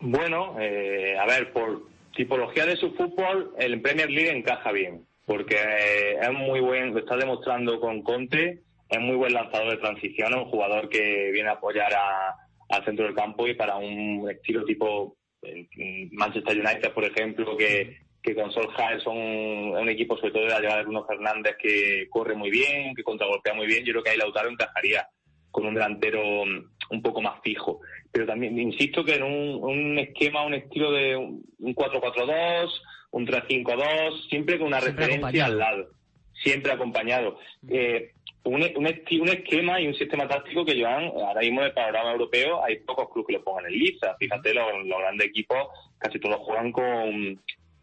Bueno, 0.00 0.56
eh, 0.60 1.16
a 1.18 1.26
ver, 1.26 1.52
por 1.52 1.82
tipología 2.14 2.66
de 2.66 2.76
su 2.76 2.92
fútbol, 2.92 3.52
el 3.58 3.80
Premier 3.80 4.10
League 4.10 4.30
encaja 4.36 4.70
bien, 4.70 5.06
porque 5.26 5.56
eh, 5.56 6.18
es 6.22 6.32
muy 6.32 6.60
buen, 6.60 6.92
lo 6.94 7.00
está 7.00 7.16
demostrando 7.16 7.78
con 7.80 8.02
Conte, 8.02 8.62
es 8.88 9.00
muy 9.00 9.16
buen 9.16 9.34
lanzador 9.34 9.70
de 9.72 9.76
transición, 9.78 10.32
es 10.32 10.38
un 10.38 10.50
jugador 10.50 10.88
que 10.88 11.30
viene 11.32 11.48
a 11.48 11.52
apoyar 11.54 11.92
a- 11.92 12.34
al 12.68 12.84
centro 12.84 13.04
del 13.04 13.14
campo 13.14 13.46
y 13.46 13.54
para 13.54 13.76
un 13.76 14.28
estilo 14.30 14.64
tipo 14.64 15.16
eh, 15.42 15.66
Manchester 16.12 16.56
United, 16.58 16.92
por 16.92 17.04
ejemplo, 17.04 17.56
que, 17.56 17.96
que 18.22 18.34
con 18.34 18.50
Solskjaer 18.50 19.00
son 19.02 19.16
un 19.18 19.88
equipo, 19.88 20.16
sobre 20.16 20.32
todo 20.32 20.42
de 20.44 20.48
la 20.50 20.58
llegada 20.60 20.78
de 20.78 20.84
Bruno 20.84 21.04
Fernández, 21.06 21.56
que 21.60 22.06
corre 22.10 22.34
muy 22.34 22.50
bien, 22.50 22.94
que 22.94 23.02
contragolpea 23.04 23.54
muy 23.54 23.66
bien, 23.66 23.84
yo 23.84 23.92
creo 23.92 24.02
que 24.04 24.10
ahí 24.10 24.16
Lautaro 24.18 24.48
encajaría 24.48 25.06
con 25.50 25.66
un 25.66 25.74
delantero 25.74 26.44
mm, 26.44 26.70
un 26.90 27.02
poco 27.02 27.20
más 27.22 27.40
fijo. 27.42 27.80
Pero 28.12 28.26
también 28.26 28.58
insisto 28.58 29.04
que 29.04 29.14
en 29.16 29.22
un, 29.24 29.62
un 29.62 29.98
esquema, 29.98 30.44
un 30.44 30.54
estilo 30.54 30.90
de 30.92 31.16
un 31.16 31.44
un 31.58 31.74
4-4-2, 31.74 32.70
un 33.16 33.26
3-5-2, 33.26 34.28
siempre 34.28 34.58
con 34.58 34.66
una 34.66 34.80
Siempre 34.80 35.06
referencia 35.06 35.46
acompañado. 35.46 35.52
al 35.52 35.58
lado, 35.58 35.90
siempre 36.34 36.72
acompañado. 36.72 37.38
Eh, 37.66 38.12
un, 38.44 38.62
un, 38.62 38.86
un 38.86 39.28
esquema 39.28 39.80
y 39.80 39.86
un 39.86 39.94
sistema 39.94 40.28
táctico 40.28 40.66
que 40.66 40.74
llevan 40.74 41.04
ahora 41.04 41.40
mismo 41.40 41.62
en 41.62 41.68
el 41.68 41.72
panorama 41.72 42.12
europeo, 42.12 42.62
hay 42.62 42.76
pocos 42.80 43.08
clubes 43.10 43.28
que 43.28 43.32
lo 43.32 43.44
pongan 43.44 43.66
en 43.66 43.72
lista. 43.72 44.14
Fíjate, 44.18 44.52
los, 44.52 44.66
los 44.84 44.98
grandes 44.98 45.28
equipos 45.28 45.66
casi 45.96 46.20
todos 46.20 46.36
juegan 46.40 46.70
con, 46.72 47.40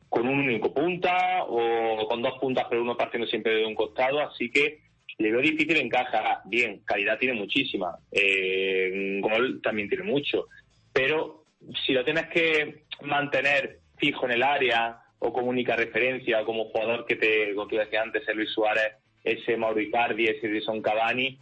con 0.07 0.27
un 0.27 0.39
único 0.41 0.71
punta 0.71 1.45
o 1.45 2.07
con 2.07 2.21
dos 2.21 2.37
puntas, 2.39 2.67
pero 2.69 2.83
uno 2.83 2.95
partiendo 2.95 3.27
siempre 3.27 3.55
de 3.55 3.65
un 3.65 3.73
costado, 3.73 4.19
así 4.19 4.51
que 4.51 4.81
le 5.17 5.31
veo 5.31 5.41
difícil 5.41 5.77
encaja. 5.77 6.43
Bien, 6.45 6.83
calidad 6.85 7.17
tiene 7.17 7.33
muchísima, 7.33 7.97
eh, 8.11 9.17
gol 9.19 9.61
también 9.63 9.89
tiene 9.89 10.03
mucho, 10.03 10.45
pero 10.93 11.45
si 11.83 11.93
lo 11.93 12.05
tienes 12.05 12.27
que 12.27 12.83
mantener 13.01 13.79
fijo 13.97 14.25
en 14.27 14.33
el 14.33 14.43
área 14.43 15.02
o 15.25 15.31
como 15.31 15.47
única 15.47 15.75
referencia 15.75 16.41
o 16.41 16.45
como 16.45 16.65
jugador 16.65 17.05
que 17.05 17.15
te, 17.15 17.53
como 17.55 17.67
tú 17.67 17.77
decías 17.77 18.03
antes, 18.03 18.27
el 18.27 18.37
Luis 18.37 18.51
Suárez, 18.51 18.93
ese 19.23 19.55
Mauro 19.57 19.79
Icardi, 19.79 20.25
ese 20.25 20.47
Edison 20.47 20.81
Cavani, 20.81 21.37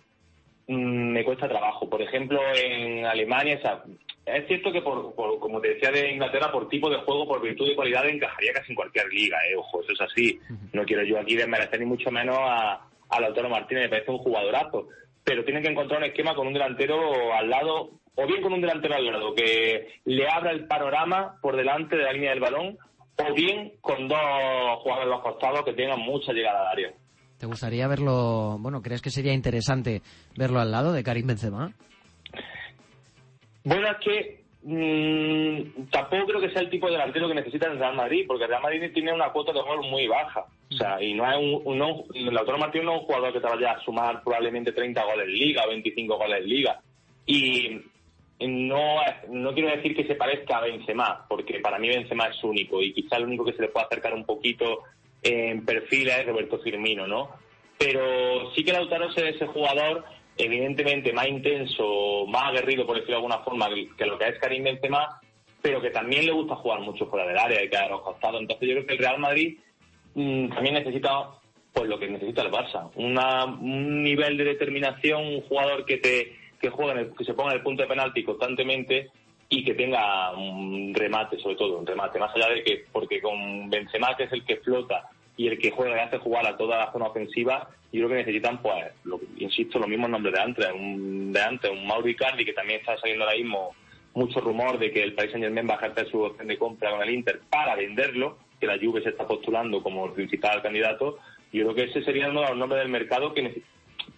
mm, 0.67 1.11
me 1.13 1.23
cuesta 1.23 1.47
trabajo. 1.49 1.89
Por 1.89 2.01
ejemplo, 2.01 2.39
en 2.55 3.05
Alemania, 3.05 3.57
o 3.57 3.61
sea, 3.61 3.83
es 4.25 4.47
cierto 4.47 4.71
que, 4.71 4.81
por, 4.81 5.15
por- 5.15 5.39
como 5.39 5.59
te 5.59 5.69
decía 5.73 5.91
de 5.91 6.11
Inglaterra, 6.11 6.51
por 6.51 6.69
tipo 6.69 6.89
de 6.89 6.97
juego, 6.97 7.27
por 7.27 7.41
virtud 7.41 7.67
de 7.67 7.75
cualidad, 7.75 8.07
encajaría 8.07 8.53
casi 8.53 8.71
en 8.71 8.75
cualquier 8.75 9.07
liga, 9.11 9.37
¿eh? 9.49 9.55
Ojo, 9.57 9.81
eso 9.81 9.93
es 9.93 10.01
así. 10.01 10.39
No 10.73 10.83
quiero 10.85 11.03
yo 11.03 11.19
aquí 11.19 11.35
desmerecer 11.35 11.79
ni 11.79 11.85
mucho 11.87 12.11
menos 12.11 12.37
a, 12.39 12.87
a 13.09 13.19
Lautaro 13.19 13.49
Martínez, 13.49 13.85
me 13.85 13.89
parece 13.89 14.11
un 14.11 14.19
jugadorazo. 14.19 14.87
Pero 15.23 15.43
tienen 15.43 15.63
que 15.63 15.69
encontrar 15.69 15.99
un 15.99 16.05
esquema 16.05 16.35
con 16.35 16.47
un 16.47 16.53
delantero 16.53 17.33
al 17.33 17.49
lado, 17.49 17.91
o 18.15 18.27
bien 18.27 18.41
con 18.43 18.53
un 18.53 18.61
delantero 18.61 18.93
al 18.95 19.05
lado, 19.05 19.33
que 19.33 19.87
le 20.05 20.27
abra 20.29 20.51
el 20.51 20.67
panorama 20.67 21.39
por 21.41 21.55
delante 21.55 21.95
de 21.95 22.03
la 22.03 22.13
línea 22.13 22.29
del 22.31 22.39
balón, 22.39 22.77
o 23.29 23.33
bien 23.33 23.73
con 23.81 24.07
dos 24.07 24.19
jugadores 24.81 25.07
a 25.07 25.15
los 25.15 25.21
costados 25.21 25.63
que 25.65 25.73
tengan 25.73 25.99
mucha 25.99 26.31
llegada 26.33 26.61
al 26.61 26.67
área. 26.67 26.91
¿Te 27.37 27.45
gustaría 27.47 27.87
verlo, 27.87 28.57
bueno, 28.59 28.81
crees 28.81 29.01
que 29.01 29.09
sería 29.09 29.33
interesante 29.33 30.01
verlo 30.37 30.59
al 30.59 30.71
lado 30.71 30.93
de 30.93 31.03
Karim 31.03 31.27
Benzema? 31.27 31.71
Bueno, 33.63 33.87
es 33.91 33.97
que 33.97 34.43
mm, 34.63 35.83
tampoco 35.91 36.25
creo 36.27 36.41
que 36.41 36.51
sea 36.51 36.61
el 36.61 36.69
tipo 36.69 36.87
de 36.87 36.93
delantero 36.93 37.27
que 37.27 37.35
necesita 37.35 37.67
el 37.71 37.77
Real 37.79 37.95
Madrid, 37.95 38.25
porque 38.27 38.43
el 38.43 38.49
Real 38.49 38.61
Madrid 38.63 38.91
tiene 38.93 39.13
una 39.13 39.31
cuota 39.31 39.53
de 39.53 39.61
gol 39.61 39.81
muy 39.89 40.07
baja. 40.07 40.45
O 40.71 40.75
sea, 40.75 41.01
y 41.01 41.13
no 41.13 41.29
es 41.29 41.37
un, 41.37 41.61
un- 41.65 41.77
no, 41.77 42.03
Lautaro 42.31 42.57
Martínez 42.57 42.85
no 42.85 42.93
es 42.95 43.01
un 43.01 43.05
jugador 43.07 43.33
que 43.33 43.39
te 43.41 43.47
vaya 43.47 43.71
a 43.73 43.81
sumar 43.83 44.23
probablemente 44.23 44.71
30 44.71 45.03
goles 45.03 45.27
en 45.27 45.33
liga 45.33 45.63
o 45.65 45.69
25 45.69 46.17
goles 46.17 46.39
en 46.41 46.49
liga. 46.49 46.79
Y 47.25 47.81
no, 48.47 49.01
no 49.29 49.53
quiero 49.53 49.69
decir 49.69 49.95
que 49.95 50.05
se 50.05 50.15
parezca 50.15 50.57
a 50.57 50.61
Benzema, 50.61 51.25
porque 51.27 51.59
para 51.59 51.79
mí 51.79 51.89
Benzema 51.89 52.27
es 52.27 52.43
único 52.43 52.81
y 52.81 52.93
quizá 52.93 53.17
el 53.17 53.25
único 53.25 53.45
que 53.45 53.53
se 53.53 53.61
le 53.61 53.69
puede 53.69 53.85
acercar 53.85 54.13
un 54.13 54.25
poquito 54.25 54.83
en 55.21 55.63
perfil 55.65 56.09
es 56.09 56.25
Roberto 56.25 56.59
Firmino, 56.59 57.07
¿no? 57.07 57.29
Pero 57.77 58.51
sí 58.53 58.63
que 58.63 58.73
Lautaro 58.73 59.09
es 59.09 59.17
ese 59.17 59.47
jugador 59.47 60.03
evidentemente 60.37 61.13
más 61.13 61.27
intenso, 61.27 62.25
más 62.27 62.49
aguerrido, 62.49 62.85
por 62.85 62.95
decirlo 62.95 63.17
de 63.17 63.23
alguna 63.23 63.43
forma, 63.43 63.69
que 63.69 63.89
que 63.97 64.05
lo 64.05 64.17
que 64.17 64.27
es 64.27 64.39
Karim 64.39 64.63
Benzema, 64.63 65.19
pero 65.61 65.81
que 65.81 65.91
también 65.91 66.25
le 66.25 66.31
gusta 66.31 66.55
jugar 66.55 66.79
mucho 66.81 67.05
fuera 67.07 67.27
del 67.27 67.37
área 67.37 67.63
y 67.63 67.69
quedar 67.69 67.85
a 67.85 67.89
los 67.89 68.01
costados. 68.01 68.41
Entonces 68.41 68.67
yo 68.67 68.75
creo 68.75 68.87
que 68.87 68.93
el 68.93 68.99
Real 68.99 69.19
Madrid 69.19 69.57
mm, 70.15 70.49
también 70.49 70.75
necesita 70.75 71.29
pues 71.73 71.87
lo 71.87 71.99
que 71.99 72.09
necesita 72.09 72.41
el 72.41 72.51
Barça, 72.51 72.91
una, 72.95 73.45
un 73.45 74.03
nivel 74.03 74.35
de 74.37 74.43
determinación, 74.43 75.25
un 75.25 75.41
jugador 75.41 75.85
que 75.85 75.97
te 75.97 76.40
que 76.61 76.69
juegue 76.69 77.09
que 77.17 77.25
se 77.25 77.33
ponga 77.33 77.51
en 77.51 77.57
el 77.57 77.63
punto 77.63 77.81
de 77.83 77.89
penalti 77.89 78.23
constantemente 78.23 79.09
y 79.49 79.63
que 79.65 79.73
tenga 79.73 80.31
un 80.31 80.93
remate, 80.93 81.37
sobre 81.39 81.55
todo 81.55 81.77
un 81.79 81.85
remate, 81.85 82.19
más 82.19 82.33
allá 82.35 82.49
de 82.53 82.63
que, 82.63 82.85
porque 82.91 83.19
con 83.19 83.69
Benzema, 83.69 84.15
que 84.15 84.23
es 84.23 84.31
el 84.31 84.45
que 84.45 84.57
flota 84.57 85.09
y 85.35 85.47
el 85.47 85.57
que 85.59 85.71
juega 85.71 85.97
y 85.97 85.99
hace 85.99 86.19
jugar 86.19 86.45
a 86.47 86.55
toda 86.55 86.77
la 86.77 86.91
zona 86.91 87.07
ofensiva, 87.07 87.67
yo 87.91 87.99
creo 87.99 88.09
que 88.09 88.15
necesitan, 88.15 88.61
pues, 88.61 88.85
lo- 89.03 89.19
insisto, 89.37 89.79
los 89.79 89.89
mismos 89.89 90.09
nombres 90.09 90.33
de 90.35 90.39
antes, 90.41 90.67
un, 90.73 91.33
de 91.33 91.41
antes, 91.41 91.69
un 91.69 91.85
Mauro 91.85 92.07
Icardi, 92.07 92.45
que 92.45 92.53
también 92.53 92.79
está 92.79 92.97
saliendo 92.97 93.25
ahora 93.25 93.35
mismo 93.37 93.71
mucho 94.13 94.39
rumor 94.39 94.77
de 94.77 94.91
que 94.91 95.03
el 95.03 95.13
Paris 95.13 95.31
Saint 95.31 95.43
Germain 95.45 95.67
va 95.69 95.73
a 95.73 95.77
ejercer 95.77 96.09
su 96.09 96.21
opción 96.21 96.47
de 96.47 96.57
compra 96.57 96.91
con 96.91 97.01
el 97.01 97.09
Inter 97.09 97.41
para 97.49 97.75
venderlo, 97.75 98.37
que 98.59 98.67
la 98.67 98.77
Juve 98.77 99.01
se 99.01 99.09
está 99.09 99.25
postulando 99.27 99.81
como 99.81 100.05
el 100.05 100.11
principal 100.13 100.61
candidato, 100.61 101.17
yo 101.51 101.63
creo 101.63 101.75
que 101.75 101.83
ese 101.91 102.03
sería 102.03 102.29
uno 102.29 102.41
de 102.41 102.49
los 102.49 102.57
nombres 102.57 102.81
del 102.81 102.91
mercado 102.91 103.33
que 103.33 103.61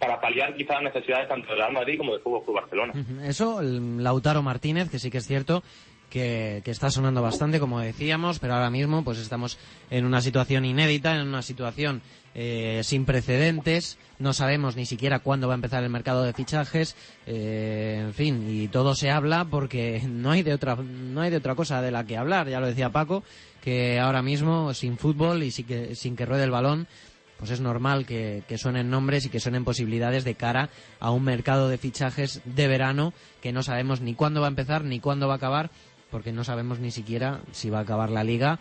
para 0.04 0.20
paliar 0.20 0.54
quizás 0.54 0.82
las 0.82 0.94
necesidades 0.94 1.28
tanto 1.28 1.48
del 1.48 1.58
Real 1.58 1.72
Madrid 1.72 1.96
como 1.96 2.12
del 2.12 2.20
Fútbol 2.20 2.44
Club 2.44 2.56
Barcelona. 2.56 2.92
Eso, 3.24 3.60
Lautaro 3.62 4.42
Martínez, 4.42 4.90
que 4.90 4.98
sí 4.98 5.10
que 5.10 5.18
es 5.18 5.26
cierto 5.26 5.62
que, 6.10 6.60
que, 6.64 6.70
está 6.70 6.90
sonando 6.90 7.22
bastante, 7.22 7.58
como 7.58 7.80
decíamos, 7.80 8.38
pero 8.38 8.54
ahora 8.54 8.70
mismo 8.70 9.02
pues 9.02 9.18
estamos 9.18 9.58
en 9.90 10.04
una 10.04 10.20
situación 10.20 10.64
inédita, 10.64 11.14
en 11.16 11.26
una 11.26 11.42
situación 11.42 12.02
eh, 12.34 12.80
sin 12.82 13.04
precedentes, 13.04 13.96
no 14.18 14.32
sabemos 14.32 14.74
ni 14.74 14.86
siquiera 14.86 15.20
cuándo 15.20 15.46
va 15.46 15.54
a 15.54 15.56
empezar 15.56 15.84
el 15.84 15.90
mercado 15.90 16.24
de 16.24 16.32
fichajes, 16.32 16.96
eh, 17.26 18.00
en 18.00 18.12
fin, 18.12 18.44
y 18.48 18.66
todo 18.68 18.96
se 18.96 19.10
habla 19.10 19.44
porque 19.44 20.02
no 20.08 20.32
hay 20.32 20.42
de 20.42 20.52
otra, 20.52 20.74
no 20.76 21.20
hay 21.20 21.30
de 21.30 21.36
otra 21.36 21.54
cosa 21.54 21.80
de 21.80 21.92
la 21.92 22.04
que 22.04 22.16
hablar, 22.16 22.48
ya 22.48 22.60
lo 22.60 22.66
decía 22.66 22.90
Paco, 22.90 23.22
que 23.62 24.00
ahora 24.00 24.20
mismo 24.20 24.74
sin 24.74 24.98
fútbol 24.98 25.44
y 25.44 25.52
sin 25.52 25.66
que, 25.66 25.94
sin 25.94 26.16
que 26.16 26.26
ruede 26.26 26.44
el 26.44 26.50
balón, 26.50 26.88
pues 27.38 27.50
es 27.50 27.60
normal 27.60 28.06
que, 28.06 28.42
que, 28.48 28.58
suenen 28.58 28.90
nombres 28.90 29.26
y 29.26 29.28
que 29.28 29.40
suenen 29.40 29.64
posibilidades 29.64 30.24
de 30.24 30.34
cara 30.34 30.70
a 31.00 31.10
un 31.10 31.24
mercado 31.24 31.68
de 31.68 31.78
fichajes 31.78 32.40
de 32.44 32.68
verano 32.68 33.12
que 33.42 33.52
no 33.52 33.62
sabemos 33.62 34.00
ni 34.00 34.14
cuándo 34.14 34.40
va 34.40 34.46
a 34.46 34.50
empezar 34.50 34.84
ni 34.84 35.00
cuándo 35.00 35.26
va 35.26 35.34
a 35.34 35.36
acabar 35.36 35.70
porque 36.10 36.32
no 36.32 36.44
sabemos 36.44 36.78
ni 36.78 36.90
siquiera 36.92 37.40
si 37.52 37.70
va 37.70 37.78
a 37.78 37.82
acabar 37.82 38.08
la 38.08 38.22
liga 38.22 38.60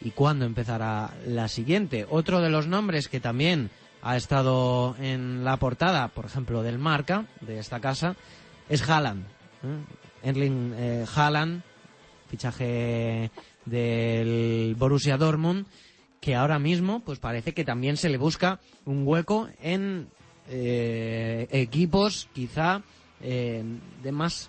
y 0.00 0.10
cuándo 0.10 0.44
empezará 0.44 1.10
la 1.26 1.48
siguiente. 1.48 2.06
Otro 2.08 2.40
de 2.40 2.48
los 2.48 2.66
nombres 2.66 3.08
que 3.08 3.20
también 3.20 3.70
ha 4.02 4.16
estado 4.16 4.96
en 5.00 5.44
la 5.44 5.56
portada, 5.56 6.08
por 6.08 6.26
ejemplo, 6.26 6.62
del 6.62 6.78
Marca, 6.78 7.26
de 7.40 7.58
esta 7.58 7.80
casa, 7.80 8.16
es 8.68 8.88
Haaland. 8.88 9.24
¿eh? 9.24 10.28
Erling 10.28 10.74
eh, 10.76 11.06
Haaland, 11.14 11.62
fichaje 12.28 13.30
del 13.64 14.74
Borussia 14.76 15.16
Dortmund, 15.16 15.66
que 16.22 16.36
ahora 16.36 16.58
mismo 16.58 17.00
pues 17.00 17.18
parece 17.18 17.52
que 17.52 17.64
también 17.64 17.98
se 17.98 18.08
le 18.08 18.16
busca 18.16 18.60
un 18.86 19.06
hueco 19.06 19.48
en 19.60 20.06
eh, 20.48 21.48
equipos 21.50 22.28
quizá 22.32 22.80
eh, 23.20 23.62
de 24.02 24.12
más 24.12 24.48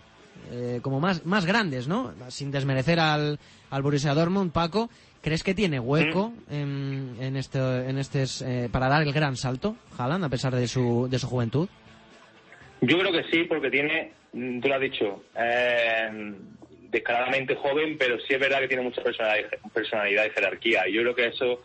eh, 0.51 0.79
como 0.81 0.99
más, 0.99 1.25
más 1.25 1.45
grandes, 1.45 1.87
¿no? 1.87 2.13
Sin 2.29 2.51
desmerecer 2.51 2.99
al, 2.99 3.39
al 3.69 3.81
Borussia 3.81 4.13
Dortmund, 4.13 4.51
Paco, 4.51 4.89
¿crees 5.21 5.43
que 5.43 5.53
tiene 5.53 5.79
hueco 5.79 6.33
en, 6.49 7.15
en, 7.19 7.37
este, 7.37 7.59
en 7.59 7.97
este, 7.97 8.25
eh, 8.45 8.69
para 8.71 8.87
dar 8.89 9.01
el 9.03 9.13
gran 9.13 9.35
salto, 9.35 9.75
Haaland, 9.97 10.25
a 10.25 10.29
pesar 10.29 10.53
de 10.53 10.67
su, 10.67 11.07
de 11.09 11.17
su 11.17 11.27
juventud? 11.27 11.69
Yo 12.81 12.99
creo 12.99 13.11
que 13.11 13.23
sí, 13.31 13.45
porque 13.45 13.71
tiene, 13.71 14.11
tú 14.31 14.67
lo 14.67 14.75
has 14.75 14.81
dicho, 14.81 15.23
eh, 15.39 16.33
descaradamente 16.93 17.55
joven, 17.55 17.97
pero 17.97 18.17
sí 18.19 18.35
es 18.35 18.39
verdad 18.39 18.59
que 18.59 18.67
tiene 18.69 18.83
mucha 18.83 19.01
personalidad, 19.01 19.49
personalidad 19.73 20.25
y 20.25 20.29
jerarquía. 20.29 20.87
Yo 20.87 21.01
creo 21.01 21.15
que 21.15 21.25
eso, 21.25 21.61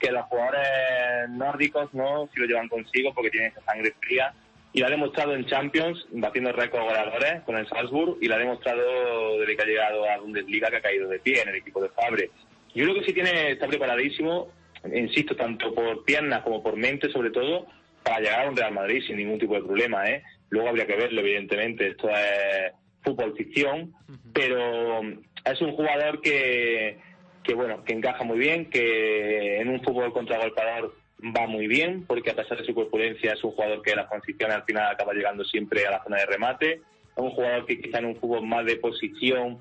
que 0.00 0.10
los 0.10 0.24
jugadores 0.24 1.28
nórdicos, 1.28 1.92
¿no? 1.94 2.28
Si 2.32 2.40
lo 2.40 2.46
llevan 2.46 2.68
consigo 2.68 3.14
porque 3.14 3.30
tienen 3.30 3.52
esa 3.52 3.62
sangre 3.64 3.94
fría 4.00 4.32
y 4.72 4.80
lo 4.80 4.86
ha 4.86 4.90
demostrado 4.90 5.34
en 5.34 5.44
Champions, 5.44 6.06
batiendo 6.12 6.50
récords 6.52 6.86
goleadores 6.86 7.42
con 7.42 7.58
el 7.58 7.68
Salzburg, 7.68 8.16
y 8.22 8.26
lo 8.26 8.36
ha 8.36 8.38
demostrado 8.38 9.38
desde 9.38 9.54
que 9.54 9.62
ha 9.62 9.66
llegado 9.66 10.08
a 10.08 10.16
Bundesliga, 10.16 10.70
que 10.70 10.76
ha 10.76 10.80
caído 10.80 11.08
de 11.10 11.18
pie 11.18 11.42
en 11.42 11.50
el 11.50 11.56
equipo 11.56 11.82
de 11.82 11.90
Fabre. 11.90 12.30
Yo 12.74 12.84
creo 12.84 12.94
que 12.94 13.04
sí 13.04 13.12
tiene, 13.12 13.50
está 13.50 13.66
preparadísimo, 13.66 14.50
insisto, 14.90 15.36
tanto 15.36 15.74
por 15.74 16.06
piernas 16.06 16.40
como 16.40 16.62
por 16.62 16.76
mente, 16.76 17.10
sobre 17.10 17.30
todo, 17.30 17.66
para 18.02 18.20
llegar 18.20 18.46
a 18.46 18.48
un 18.48 18.56
Real 18.56 18.72
Madrid 18.72 19.02
sin 19.06 19.18
ningún 19.18 19.38
tipo 19.38 19.54
de 19.54 19.60
problema, 19.60 20.08
¿eh? 20.08 20.22
Luego 20.48 20.70
habría 20.70 20.86
que 20.86 20.96
verlo, 20.96 21.20
evidentemente, 21.20 21.88
esto 21.88 22.08
es 22.08 22.72
fútbol 23.02 23.34
ficción, 23.36 23.94
pero 24.32 25.00
es 25.44 25.60
un 25.60 25.72
jugador 25.72 26.20
que, 26.20 26.98
que, 27.42 27.54
bueno, 27.54 27.84
que 27.84 27.92
encaja 27.92 28.24
muy 28.24 28.38
bien, 28.38 28.70
que 28.70 29.60
en 29.60 29.68
un 29.68 29.82
fútbol 29.82 30.12
contragolpador 30.12 30.94
va 31.36 31.46
muy 31.46 31.66
bien, 31.66 32.04
porque 32.06 32.30
a 32.30 32.36
pesar 32.36 32.58
de 32.58 32.64
su 32.64 32.74
corpulencia 32.74 33.32
es 33.32 33.44
un 33.44 33.52
jugador 33.52 33.82
que 33.82 33.92
en 33.92 33.98
las 33.98 34.08
transiciones 34.08 34.56
al 34.56 34.64
final 34.64 34.90
acaba 34.90 35.12
llegando 35.12 35.44
siempre 35.44 35.86
a 35.86 35.92
la 35.92 36.02
zona 36.02 36.18
de 36.18 36.26
remate. 36.26 36.72
Es 36.72 36.82
un 37.16 37.30
jugador 37.30 37.66
que 37.66 37.80
quizá 37.80 37.98
en 37.98 38.06
un 38.06 38.16
fútbol 38.16 38.46
más 38.46 38.64
de 38.64 38.76
posición 38.76 39.60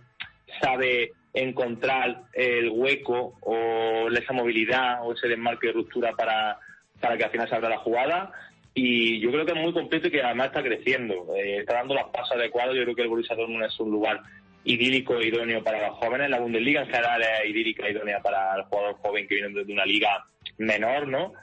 sabe 0.62 1.13
encontrar 1.33 2.24
el 2.33 2.69
hueco 2.69 3.38
o 3.41 4.10
esa 4.10 4.33
movilidad 4.33 5.05
o 5.05 5.13
ese 5.13 5.27
desmarque 5.27 5.67
de 5.67 5.74
ruptura 5.74 6.13
para, 6.13 6.57
para 7.00 7.17
que 7.17 7.24
al 7.24 7.31
final 7.31 7.48
se 7.48 7.55
abra 7.55 7.69
la 7.69 7.77
jugada. 7.77 8.31
Y 8.74 9.20
yo 9.20 9.32
creo 9.32 9.46
que 9.46 9.51
es 9.51 9.58
muy 9.58 9.74
completo 9.74 10.08
y 10.08 10.12
que 10.12 10.22
además 10.22 10.48
está 10.48 10.63
creciendo. 10.63 11.36
Eh, 11.36 11.58
está 11.60 11.75
dando 11.75 11.94
los 11.94 12.10
pasos 12.12 12.38
adecuados. 12.38 12.75
Yo 12.75 12.84
creo 12.84 12.96
que 12.96 13.01
el 13.01 13.10
Borussia 13.10 13.36
Dortmund 13.36 13.66
es 13.66 13.80
un 13.80 13.92
lugar 13.92 14.22
idílico 14.63 15.18
e 15.18 15.28
idóneo 15.28 15.63
para 15.63 15.88
los 15.88 15.98
jóvenes. 15.98 16.30
La 16.30 16.40
Bundesliga 16.40 16.82
en 16.82 16.88
general 16.88 17.22
es 17.22 17.50
idílica 17.50 17.86
e 17.86 17.92
idónea 17.92 18.22
para 18.22 18.56
el 18.56 18.63
jugador 18.63 18.96
joven 18.96 19.28
que 19.28 19.36
viene 19.36 19.54
desde 19.54 19.74
una 19.74 19.86
liga 19.86 20.25
menor, 20.58 21.08
¿no? 21.08 21.34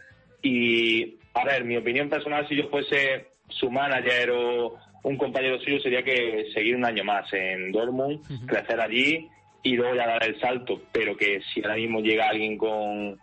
Y, 0.42 1.18
a 1.34 1.44
ver, 1.44 1.64
mi 1.64 1.76
opinión 1.76 2.08
personal, 2.08 2.48
si 2.48 2.56
yo 2.56 2.68
fuese 2.68 3.26
su 3.48 3.70
manager 3.70 4.30
o 4.30 4.78
un 5.02 5.16
compañero 5.16 5.58
suyo, 5.60 5.80
sería 5.80 6.02
que 6.02 6.46
seguir 6.54 6.76
un 6.76 6.84
año 6.84 7.04
más 7.04 7.30
en 7.32 7.72
Dortmund, 7.72 8.20
uh 8.20 8.34
-huh. 8.34 8.46
crecer 8.46 8.80
allí 8.80 9.28
y 9.62 9.74
luego 9.74 9.94
ya 9.94 10.06
dar 10.06 10.24
el 10.24 10.40
salto. 10.40 10.80
Pero 10.92 11.16
que 11.16 11.40
si 11.52 11.60
ahora 11.62 11.76
mismo 11.76 12.00
llega 12.00 12.28
alguien 12.28 12.56
con, 12.56 13.18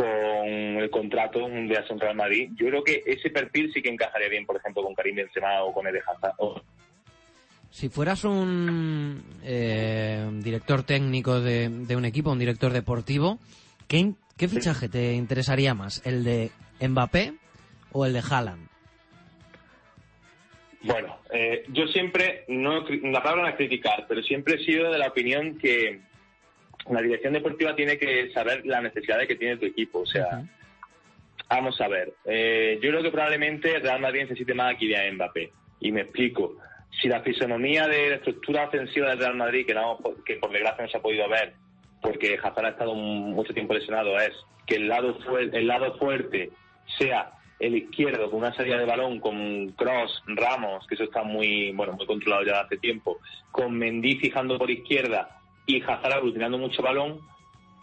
con 0.00 0.48
el 0.48 0.90
contrato 0.90 1.48
de 1.48 1.76
Aston 1.76 2.00
Real 2.00 2.16
Madrid, 2.16 2.50
yo 2.54 2.68
creo 2.68 2.82
que 2.82 3.02
ese 3.04 3.30
perfil 3.30 3.70
sí 3.72 3.82
que 3.82 3.90
encajaría 3.90 4.28
bien, 4.28 4.46
por 4.46 4.56
ejemplo, 4.56 4.82
con 4.82 4.94
Karim 4.94 5.16
Benzema 5.16 5.62
o 5.62 5.72
con 5.72 5.86
Ede 5.86 6.00
Hazard. 6.06 6.34
Si 7.70 7.88
fueras 7.88 8.24
un 8.24 9.22
eh, 9.44 10.28
director 10.42 10.82
técnico 10.82 11.40
de, 11.40 11.68
de 11.68 11.96
un 11.96 12.04
equipo, 12.04 12.32
un 12.32 12.38
director 12.38 12.72
deportivo, 12.72 13.38
¿qué, 13.86 14.14
¿Qué 14.40 14.48
fichaje 14.48 14.88
te 14.88 15.12
interesaría 15.12 15.74
más? 15.74 16.00
¿El 16.06 16.24
de 16.24 16.50
Mbappé 16.80 17.34
o 17.92 18.06
el 18.06 18.14
de 18.14 18.22
Haaland? 18.26 18.68
Bueno, 20.82 21.18
eh, 21.30 21.64
yo 21.68 21.86
siempre, 21.88 22.46
no, 22.48 22.80
la 22.88 23.22
palabra 23.22 23.42
no 23.42 23.48
es 23.50 23.56
criticar, 23.56 24.06
pero 24.08 24.22
siempre 24.22 24.54
he 24.54 24.64
sido 24.64 24.90
de 24.90 24.96
la 24.96 25.08
opinión 25.08 25.58
que 25.58 26.00
la 26.88 27.02
dirección 27.02 27.32
deportiva 27.32 27.74
tiene 27.74 27.98
que 27.98 28.30
saber 28.32 28.64
las 28.64 28.82
necesidades 28.82 29.28
que 29.28 29.36
tiene 29.36 29.56
tu 29.56 29.66
equipo. 29.66 30.00
O 30.00 30.06
sea, 30.06 30.26
uh 30.26 30.42
-huh. 30.42 30.48
vamos 31.48 31.80
a 31.80 31.88
ver, 31.88 32.14
eh, 32.24 32.78
yo 32.82 32.90
creo 32.90 33.02
que 33.02 33.10
probablemente 33.10 33.78
Real 33.78 34.00
Madrid 34.00 34.22
necesite 34.22 34.54
más 34.54 34.74
aquí 34.74 34.88
de 34.88 35.12
Mbappé. 35.12 35.52
Y 35.80 35.92
me 35.92 36.02
explico. 36.02 36.56
Si 37.00 37.08
la 37.08 37.22
fisonomía 37.22 37.86
de 37.86 38.10
la 38.10 38.16
estructura 38.16 38.66
ofensiva 38.66 39.10
del 39.10 39.18
Real 39.18 39.36
Madrid, 39.36 39.64
que, 39.64 39.74
no, 39.74 39.98
que 40.24 40.36
por 40.36 40.50
desgracia 40.50 40.84
no 40.84 40.90
se 40.90 40.96
ha 40.96 41.02
podido 41.02 41.28
ver, 41.28 41.52
porque 42.02 42.38
Hazard 42.42 42.66
ha 42.66 42.70
estado 42.70 42.94
mucho 42.94 43.54
tiempo 43.54 43.74
lesionado, 43.74 44.18
es 44.18 44.32
que 44.66 44.76
el 44.76 44.88
lado, 44.88 45.16
el 45.38 45.66
lado 45.66 45.96
fuerte 45.98 46.50
sea 46.98 47.32
el 47.60 47.76
izquierdo 47.76 48.30
con 48.30 48.40
una 48.40 48.54
salida 48.54 48.78
de 48.78 48.86
balón 48.86 49.20
con 49.20 49.68
Cross, 49.72 50.22
Ramos, 50.26 50.86
que 50.86 50.94
eso 50.94 51.04
está 51.04 51.22
muy 51.22 51.72
bueno 51.72 51.92
muy 51.92 52.06
controlado 52.06 52.42
ya 52.44 52.60
hace 52.60 52.78
tiempo, 52.78 53.20
con 53.52 53.76
Mendy 53.76 54.16
fijando 54.16 54.58
por 54.58 54.70
izquierda 54.70 55.39
y 55.76 55.82
Hazard 55.82 56.14
aglutinando 56.14 56.58
mucho 56.58 56.82
balón, 56.82 57.20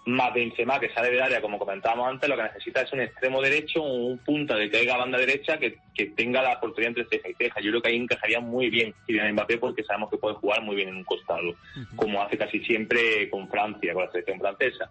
más 0.06 0.34
Benzema 0.34 0.80
que 0.80 0.90
sale 0.94 1.12
del 1.12 1.22
área, 1.22 1.42
como 1.42 1.60
comentábamos 1.60 2.08
antes, 2.08 2.30
lo 2.30 2.38
que 2.38 2.44
necesita 2.44 2.82
es 2.82 2.94
un 2.94 3.02
extremo 3.02 3.42
derecho, 3.42 3.84
un 3.84 4.18
punta 4.20 4.56
de 4.56 4.70
que 4.70 4.78
haya 4.78 4.96
banda 4.96 5.18
derecha 5.18 5.58
que, 5.58 5.78
que 5.94 6.08
tenga 6.08 6.42
la 6.42 6.54
oportunidad 6.54 6.98
entre 6.98 7.06
ceja 7.06 7.30
y 7.30 7.34
ceja. 7.34 7.60
Yo 7.60 7.72
creo 7.72 7.82
que 7.82 7.90
ahí 7.90 7.98
encajaría 7.98 8.40
muy 8.40 8.70
bien 8.70 8.94
Kylian 9.06 9.34
Mbappé 9.34 9.58
porque 9.58 9.84
sabemos 9.84 10.10
que 10.10 10.18
puede 10.18 10.36
jugar 10.36 10.62
muy 10.62 10.78
bien 10.78 10.90
en 10.90 10.96
un 10.96 11.04
costado, 11.04 11.50
uh 11.50 11.54
-huh. 11.54 11.96
como 11.98 12.22
hace 12.22 12.38
casi 12.38 12.60
siempre 12.64 13.30
con 13.30 13.50
Francia, 13.50 13.94
con 13.94 14.06
la 14.06 14.12
selección 14.12 14.40
francesa. 14.40 14.90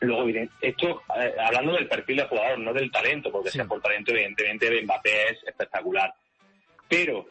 Luego, 0.00 0.28
esto 0.60 1.02
eh, 1.16 1.34
hablando 1.38 1.74
del 1.74 1.86
perfil 1.86 2.16
de 2.16 2.24
jugador, 2.24 2.58
no 2.58 2.72
del 2.72 2.90
talento, 2.90 3.30
porque 3.30 3.50
sí. 3.50 3.58
sea 3.58 3.66
por 3.66 3.80
talento, 3.80 4.10
evidentemente 4.10 4.82
Mbappé 4.82 5.30
es 5.30 5.44
espectacular. 5.46 6.12
Pero 6.88 7.26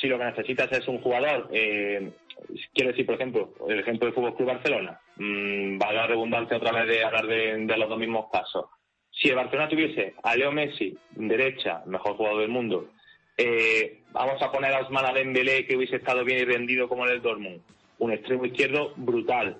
si 0.00 0.08
lo 0.08 0.18
que 0.18 0.24
necesitas 0.24 0.72
es 0.72 0.88
un 0.88 1.00
jugador, 1.02 1.48
eh, 1.52 2.10
quiero 2.74 2.90
decir, 2.90 3.06
por 3.06 3.16
ejemplo, 3.16 3.52
el 3.68 3.80
ejemplo 3.80 4.06
del 4.06 4.14
Fútbol 4.14 4.36
Club 4.36 4.48
Barcelona, 4.48 5.00
mmm, 5.16 5.78
va 5.80 5.88
a 5.88 5.92
la 5.92 6.06
redundancia 6.06 6.56
otra 6.56 6.72
vez 6.72 6.88
de 6.88 7.04
hablar 7.04 7.26
de, 7.26 7.76
los 7.76 7.88
dos 7.88 7.98
mismos 7.98 8.26
casos. 8.32 8.66
Si 9.10 9.28
el 9.28 9.36
Barcelona 9.36 9.68
tuviese 9.68 10.14
a 10.22 10.36
Leo 10.36 10.52
Messi, 10.52 10.96
derecha, 11.14 11.82
mejor 11.86 12.16
jugador 12.16 12.40
del 12.40 12.50
mundo, 12.50 12.88
eh, 13.38 14.02
vamos 14.12 14.40
a 14.42 14.52
poner 14.52 14.72
a 14.72 14.80
Osman 14.80 15.14
Dembélé, 15.14 15.66
que 15.66 15.76
hubiese 15.76 15.96
estado 15.96 16.24
bien 16.24 16.40
y 16.40 16.44
rendido 16.44 16.88
como 16.88 17.06
en 17.06 17.12
el 17.12 17.22
Dortmund, 17.22 17.62
un 17.98 18.12
extremo 18.12 18.44
izquierdo 18.44 18.92
brutal. 18.96 19.58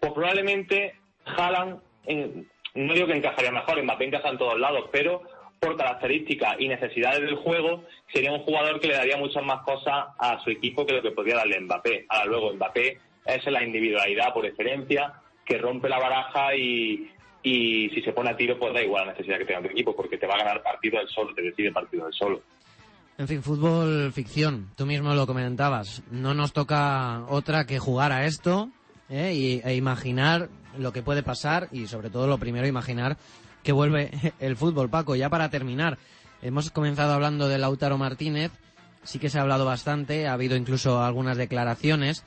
Pues 0.00 0.12
probablemente 0.12 0.94
Haaland 1.24 1.80
en, 2.06 2.48
no 2.74 2.94
digo 2.94 3.06
que 3.06 3.16
encajaría 3.16 3.52
mejor, 3.52 3.82
Mbappé 3.82 4.04
encaja 4.06 4.30
en 4.30 4.38
todos 4.38 4.58
lados, 4.58 4.88
pero 4.90 5.22
por 5.62 5.76
características 5.76 6.56
y 6.58 6.66
necesidades 6.66 7.20
del 7.20 7.36
juego, 7.36 7.84
sería 8.12 8.32
un 8.32 8.40
jugador 8.40 8.80
que 8.80 8.88
le 8.88 8.94
daría 8.94 9.16
muchas 9.16 9.44
más 9.44 9.62
cosas 9.62 10.06
a 10.18 10.42
su 10.42 10.50
equipo 10.50 10.84
que 10.84 10.94
lo 10.94 11.02
que 11.02 11.12
podría 11.12 11.36
darle 11.36 11.60
Mbappé. 11.60 12.04
Ahora 12.08 12.26
luego 12.26 12.52
Mbappé 12.54 12.98
es 13.24 13.46
la 13.46 13.62
individualidad 13.62 14.34
por 14.34 14.44
excelencia, 14.44 15.12
que 15.44 15.58
rompe 15.58 15.88
la 15.88 16.00
baraja 16.00 16.56
y, 16.56 17.08
y 17.44 17.88
si 17.90 18.02
se 18.02 18.12
pone 18.12 18.30
a 18.30 18.36
tiro, 18.36 18.58
pues 18.58 18.74
da 18.74 18.82
igual 18.82 19.06
la 19.06 19.12
necesidad 19.12 19.38
que 19.38 19.44
tenga 19.44 19.62
tu 19.62 19.68
equipo, 19.68 19.94
porque 19.94 20.18
te 20.18 20.26
va 20.26 20.34
a 20.34 20.38
ganar 20.38 20.64
partido 20.64 20.98
del 20.98 21.08
solo, 21.08 21.32
te 21.32 21.42
decide 21.42 21.70
partido 21.70 22.06
del 22.06 22.14
solo. 22.14 22.42
En 23.18 23.28
fin, 23.28 23.40
fútbol 23.40 24.12
ficción, 24.12 24.70
tú 24.76 24.84
mismo 24.84 25.14
lo 25.14 25.28
comentabas. 25.28 26.02
No 26.10 26.34
nos 26.34 26.52
toca 26.52 27.24
otra 27.28 27.66
que 27.66 27.78
jugar 27.78 28.10
a 28.10 28.26
esto 28.26 28.68
¿eh? 29.08 29.60
e 29.64 29.74
imaginar 29.76 30.48
lo 30.76 30.92
que 30.92 31.02
puede 31.02 31.22
pasar 31.22 31.68
y 31.70 31.86
sobre 31.86 32.10
todo 32.10 32.26
lo 32.26 32.38
primero 32.38 32.66
imaginar 32.66 33.16
que 33.62 33.72
vuelve 33.72 34.10
el 34.40 34.56
fútbol. 34.56 34.90
Paco, 34.90 35.16
ya 35.16 35.28
para 35.28 35.50
terminar, 35.50 35.98
hemos 36.42 36.70
comenzado 36.70 37.12
hablando 37.12 37.48
de 37.48 37.58
Lautaro 37.58 37.98
Martínez, 37.98 38.52
sí 39.04 39.18
que 39.18 39.30
se 39.30 39.38
ha 39.38 39.42
hablado 39.42 39.64
bastante, 39.64 40.26
ha 40.26 40.34
habido 40.34 40.56
incluso 40.56 41.02
algunas 41.02 41.36
declaraciones. 41.36 42.24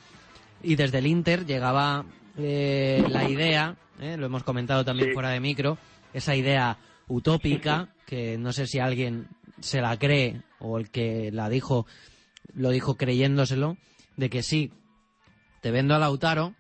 y 0.64 0.76
desde 0.76 1.00
el 1.00 1.08
Inter 1.08 1.46
llegaba 1.46 2.06
eh, 2.38 3.06
la 3.10 3.30
idea, 3.30 3.76
eh, 4.00 4.18
lo 4.18 4.26
hemos 4.26 4.44
comentado 4.44 4.84
también 4.84 5.14
fuera 5.14 5.30
de 5.30 5.40
micro, 5.40 5.78
esa 6.14 6.36
idea 6.36 6.78
utópica 7.08 7.90
que 8.06 8.38
no 8.38 8.52
sé 8.52 8.68
si 8.68 8.80
alguien 8.80 9.28
se 9.60 9.82
la 9.82 9.98
cree 9.98 10.42
o 10.60 10.78
el 10.78 10.90
que 10.90 11.32
la 11.32 11.50
dijo 11.50 11.86
lo 12.54 12.70
dijo 12.70 12.96
creyéndoselo 12.96 13.78
de 14.16 14.30
que 14.30 14.44
sí 14.44 14.72
te 15.62 15.72
vendo 15.72 15.96
a 15.96 16.00
Lautaro 16.00 16.54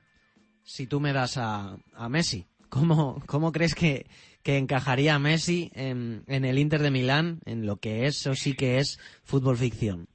si 0.63 0.87
tú 0.87 0.99
me 0.99 1.13
das 1.13 1.37
a, 1.37 1.77
a 1.93 2.09
Messi. 2.09 2.47
¿Cómo, 2.69 3.21
cómo 3.27 3.51
crees 3.51 3.75
que, 3.75 4.07
que 4.45 4.59
encajaría 4.59 5.17
Messi 5.17 5.71
en, 5.73 6.23
en, 6.27 6.45
el 6.45 6.59
Inter 6.59 6.79
de 6.79 6.91
Milán, 6.91 7.39
en 7.47 7.65
lo 7.65 7.77
que 7.77 8.05
es 8.05 8.27
o 8.27 8.35
sí 8.35 8.55
que 8.55 8.77
es 8.77 8.99
fútbol 9.23 9.57
ficción? 9.57 10.07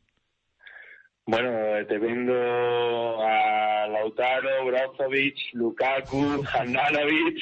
Bueno, 1.26 1.50
te 1.88 1.98
vendo 1.98 2.32
a 3.26 3.88
Lautaro, 3.88 4.66
Brozovic, 4.66 5.34
Lukaku, 5.54 6.44
Handanovic 6.54 7.38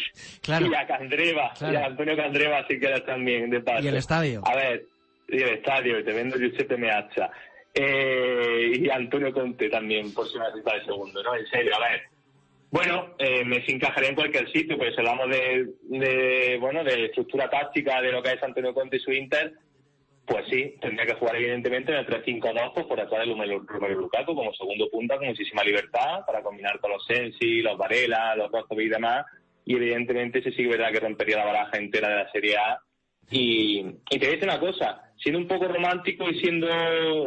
y 0.48 0.74
a 0.74 0.86
Candreva, 0.86 1.52
y 1.60 1.76
a 1.76 1.84
Antonio 1.84 2.16
Candreva 2.16 2.66
si 2.66 2.78
quieres 2.78 3.04
también, 3.04 3.50
de 3.50 3.60
paso. 3.60 3.84
¿Y 3.84 3.88
el 3.88 3.96
estadio? 3.96 4.40
A 4.46 4.56
ver, 4.56 4.86
y 5.28 5.42
el 5.42 5.50
estadio, 5.50 6.02
te 6.02 6.12
vendo 6.14 6.38
Giuseppe 6.38 6.78
Meazza. 6.78 7.30
Eh, 7.74 8.72
y 8.80 8.88
Antonio 8.88 9.30
Conte 9.34 9.68
también, 9.68 10.12
por 10.14 10.26
si 10.26 10.38
necesitas 10.38 10.74
el 10.74 10.86
segundo, 10.86 11.22
¿no? 11.22 11.36
En 11.36 11.46
serio, 11.48 11.70
a 11.76 11.80
ver. 11.80 12.17
Bueno, 12.70 13.14
eh, 13.18 13.44
Messi 13.44 13.72
encajaría 13.72 14.10
en 14.10 14.14
cualquier 14.14 14.50
sitio, 14.52 14.76
pues 14.76 14.96
hablamos 14.98 15.30
de, 15.30 15.68
de, 15.84 16.58
bueno, 16.60 16.84
de 16.84 17.06
estructura 17.06 17.48
táctica 17.48 18.02
de 18.02 18.12
lo 18.12 18.22
que 18.22 18.32
es 18.32 18.42
Antonio 18.42 18.74
Conte 18.74 18.96
y 18.96 19.00
su 19.00 19.10
Inter, 19.10 19.54
pues 20.28 20.44
sí, 20.50 20.74
tendría 20.78 21.06
que 21.06 21.14
jugar 21.14 21.36
evidentemente 21.36 21.90
en 21.90 21.98
el 21.98 22.06
3-5-2 22.06 22.72
pues, 22.74 22.86
por 22.86 23.00
atrás 23.00 23.26
de 23.26 23.32
Romelu 23.32 24.00
Lukaku 24.00 24.34
como 24.34 24.52
segundo 24.52 24.90
punta 24.90 25.16
con 25.16 25.28
muchísima 25.28 25.64
libertad 25.64 26.26
para 26.26 26.42
combinar 26.42 26.78
con 26.80 26.90
los 26.90 27.04
Sensi, 27.06 27.62
los 27.62 27.78
Varela, 27.78 28.36
los 28.36 28.52
Rostovic 28.52 28.86
y 28.86 28.90
demás. 28.90 29.24
Y 29.64 29.76
evidentemente 29.76 30.40
ese 30.40 30.52
sí 30.52 30.68
que 30.68 31.00
rompería 31.00 31.38
la 31.38 31.46
baraja 31.46 31.78
entera 31.78 32.10
de 32.10 32.16
la 32.16 32.30
Serie 32.30 32.56
A. 32.58 32.78
Y, 33.30 33.84
y 34.10 34.18
te 34.18 34.26
decir 34.26 34.44
una 34.44 34.60
cosa, 34.60 35.12
siendo 35.16 35.38
un 35.38 35.48
poco 35.48 35.66
romántico 35.66 36.28
y 36.28 36.38
siendo, 36.40 36.68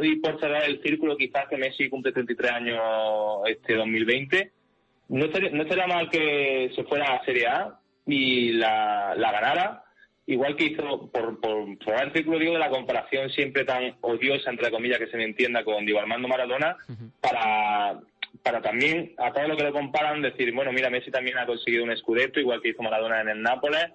y 0.04 0.18
por 0.18 0.40
cerrar 0.40 0.64
el 0.66 0.82
círculo, 0.84 1.18
quizás 1.18 1.48
que 1.48 1.58
Messi 1.58 1.90
cumple 1.90 2.12
33 2.12 2.52
años 2.52 2.80
este 3.48 3.76
2020, 3.76 4.52
no 5.12 5.26
estaría, 5.26 5.52
no 5.52 5.64
estaría 5.64 5.88
mal 5.88 6.10
que 6.10 6.72
se 6.76 6.84
fuera 6.84 7.16
a 7.16 7.26
Serie 7.26 7.48
A 7.48 7.80
y 8.06 8.54
la, 8.54 9.14
la 9.16 9.32
ganara 9.32 9.84
igual 10.26 10.56
que 10.56 10.66
hizo, 10.66 11.10
por, 11.12 11.40
por 11.40 11.56
el 11.60 12.14
círculo, 12.14 12.40
digo, 12.40 12.54
de 12.54 12.60
la 12.60 12.70
comparación 12.70 13.30
siempre 13.30 13.66
tan 13.66 13.96
odiosa, 14.02 14.50
entre 14.50 14.72
comillas, 14.72 15.00
que 15.00 15.08
se 15.08 15.18
me 15.18 15.26
entienda 15.26 15.64
con 15.64 15.86
Diego 15.86 16.00
Armando 16.00 16.28
Maradona, 16.28 16.78
para, 17.20 18.00
para 18.44 18.62
también, 18.62 19.14
a 19.18 19.34
todo 19.34 19.48
lo 19.48 19.58
que 19.58 19.64
lo 19.64 19.74
comparan, 19.74 20.22
decir, 20.22 20.54
bueno, 20.54 20.72
mira, 20.72 20.90
Messi 20.90 21.12
también 21.12 21.38
ha 21.38 21.46
conseguido 21.46 21.84
un 21.84 21.92
escudeto, 21.92 22.40
igual 22.40 22.62
que 22.62 22.70
hizo 22.70 22.82
Maradona 22.84 23.22
en 23.22 23.30
el 23.30 23.42
Nápoles, 23.42 23.88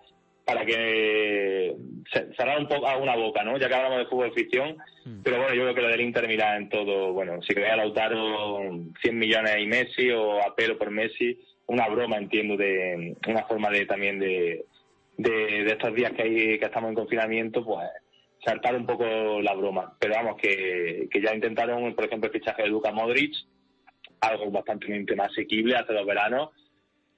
para 0.47 0.65
que 0.65 1.75
cerrar 2.37 2.59
un 2.59 2.69
poco 2.69 2.87
alguna 2.87 3.17
boca, 3.17 3.43
¿no? 3.43 3.59
Ya 3.59 3.69
que 3.69 3.75
hablamos 3.75 3.99
de 3.99 4.07
fútbol 4.07 4.33
ficción, 4.33 4.77
pero 5.23 5.39
bueno, 5.39 5.55
yo 5.55 5.63
creo 5.63 5.75
que 5.75 5.83
lo 5.83 5.89
del 5.89 6.01
Inter 6.01 6.29
mira 6.29 6.57
en 6.57 6.69
todo, 6.69 7.13
bueno, 7.13 7.43
si 7.43 7.53
quería 7.53 7.77
Lautaro 7.77 8.61
100 9.03 9.19
millones 9.19 9.57
y 9.59 9.67
Messi 9.67 10.11
o 10.11 10.41
apelo 10.41 10.79
por 10.79 10.91
Messi, 10.91 11.39
una 11.67 11.89
broma, 11.89 12.17
entiendo, 12.17 12.57
de 12.57 13.17
una 13.27 13.43
forma 13.45 13.71
de 13.71 13.87
también 13.87 14.21
de 14.21 14.65
de, 15.17 15.67
estos 15.67 15.95
días 15.95 16.13
que, 16.13 16.23
hay, 16.23 16.59
que 16.59 16.67
estamos 16.67 16.91
en 16.91 16.97
confinamiento, 16.97 17.65
pues 17.65 17.89
saltar 18.45 18.77
un 18.77 18.87
poco 18.87 19.41
la 19.41 19.55
broma. 19.55 19.97
Pero 19.99 20.15
vamos, 20.15 20.37
que, 20.41 21.09
que 21.11 21.21
ya 21.21 21.35
intentaron, 21.35 21.95
por 21.95 22.05
ejemplo, 22.05 22.31
el 22.31 22.39
fichaje 22.39 22.63
de 22.63 22.69
Luka 22.69 22.93
Modric, 22.93 23.35
algo 24.21 24.51
bastante 24.51 25.17
más 25.17 25.31
asequible 25.31 25.77
hace 25.77 25.93
dos 25.93 26.07
veranos, 26.07 26.51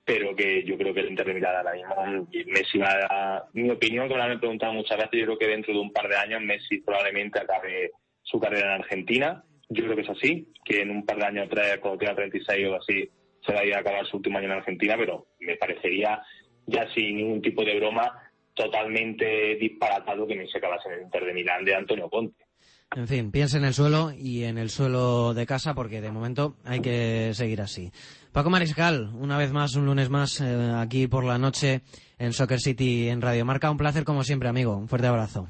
pero 0.08 0.34
que 0.34 0.64
yo 0.64 0.78
creo 0.78 0.94
que 0.94 1.00
el 1.00 1.10
Inter 1.10 1.26
de 1.26 1.34
Milán 1.34 1.56
ahora 1.56 1.74
mismo, 1.74 2.30
Messi 2.46 2.78
va 2.78 2.96
a, 3.10 3.44
mi 3.52 3.68
opinión, 3.68 4.08
como 4.08 4.24
me 4.24 4.32
han 4.32 4.40
preguntado 4.40 4.72
muchas 4.72 4.96
veces, 4.96 5.20
yo 5.20 5.26
creo 5.26 5.38
que 5.38 5.48
dentro 5.48 5.74
de 5.74 5.80
un 5.80 5.92
par 5.92 6.08
de 6.08 6.16
años 6.16 6.40
Messi 6.40 6.78
probablemente 6.78 7.38
acabe 7.38 7.90
su 8.22 8.40
carrera 8.40 8.74
en 8.74 8.80
Argentina. 8.80 9.44
Yo 9.68 9.84
creo 9.84 9.96
que 9.96 10.00
es 10.00 10.08
así, 10.08 10.50
que 10.64 10.80
en 10.80 10.92
un 10.92 11.04
par 11.04 11.18
de 11.18 11.26
años, 11.26 11.48
tres, 11.50 11.76
cuando 11.80 11.98
tenga 11.98 12.14
36 12.14 12.68
o 12.68 12.76
así, 12.76 13.10
se 13.44 13.52
va 13.52 13.60
a 13.60 13.66
ir 13.66 13.74
a 13.74 13.80
acabar 13.80 14.06
su 14.06 14.16
último 14.16 14.38
año 14.38 14.46
en 14.46 14.52
Argentina, 14.52 14.94
pero 14.96 15.26
me 15.40 15.56
parecería 15.56 16.22
ya 16.64 16.88
sin 16.94 17.18
ningún 17.18 17.42
tipo 17.42 17.62
de 17.62 17.78
broma, 17.78 18.10
totalmente 18.54 19.56
disparatado 19.56 20.26
que 20.26 20.36
me 20.36 20.48
se 20.48 20.56
acabase 20.56 20.88
en 20.88 20.94
el 20.94 21.02
Inter 21.02 21.26
de 21.26 21.34
Milán 21.34 21.66
de 21.66 21.74
Antonio 21.74 22.08
Conte. 22.08 22.48
En 22.96 23.06
fin, 23.06 23.30
piense 23.30 23.58
en 23.58 23.66
el 23.66 23.74
suelo 23.74 24.12
y 24.16 24.44
en 24.44 24.56
el 24.56 24.70
suelo 24.70 25.34
de 25.34 25.44
casa 25.44 25.74
porque 25.74 26.00
de 26.00 26.10
momento 26.10 26.56
hay 26.64 26.80
que 26.80 27.34
seguir 27.34 27.60
así. 27.60 27.92
Paco 28.32 28.50
Mariscal, 28.50 29.10
una 29.14 29.38
vez 29.38 29.52
más, 29.52 29.74
un 29.74 29.86
lunes 29.86 30.10
más, 30.10 30.40
eh, 30.40 30.72
aquí 30.76 31.08
por 31.08 31.24
la 31.24 31.38
noche 31.38 31.80
en 32.18 32.32
Soccer 32.32 32.60
City 32.60 33.08
en 33.08 33.20
Radio 33.20 33.44
Marca. 33.44 33.70
Un 33.70 33.76
placer 33.76 34.04
como 34.04 34.22
siempre, 34.22 34.48
amigo. 34.48 34.76
Un 34.76 34.88
fuerte 34.88 35.06
abrazo. 35.06 35.48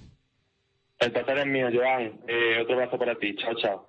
El 0.99 1.13
placer 1.13 1.39
es 1.39 1.47
mío, 1.47 1.69
Joan. 1.73 2.21
Eh, 2.27 2.61
otro 2.63 2.75
abrazo 2.75 2.99
para 2.99 3.15
ti. 3.17 3.35
Chao, 3.37 3.55
chao. 3.57 3.87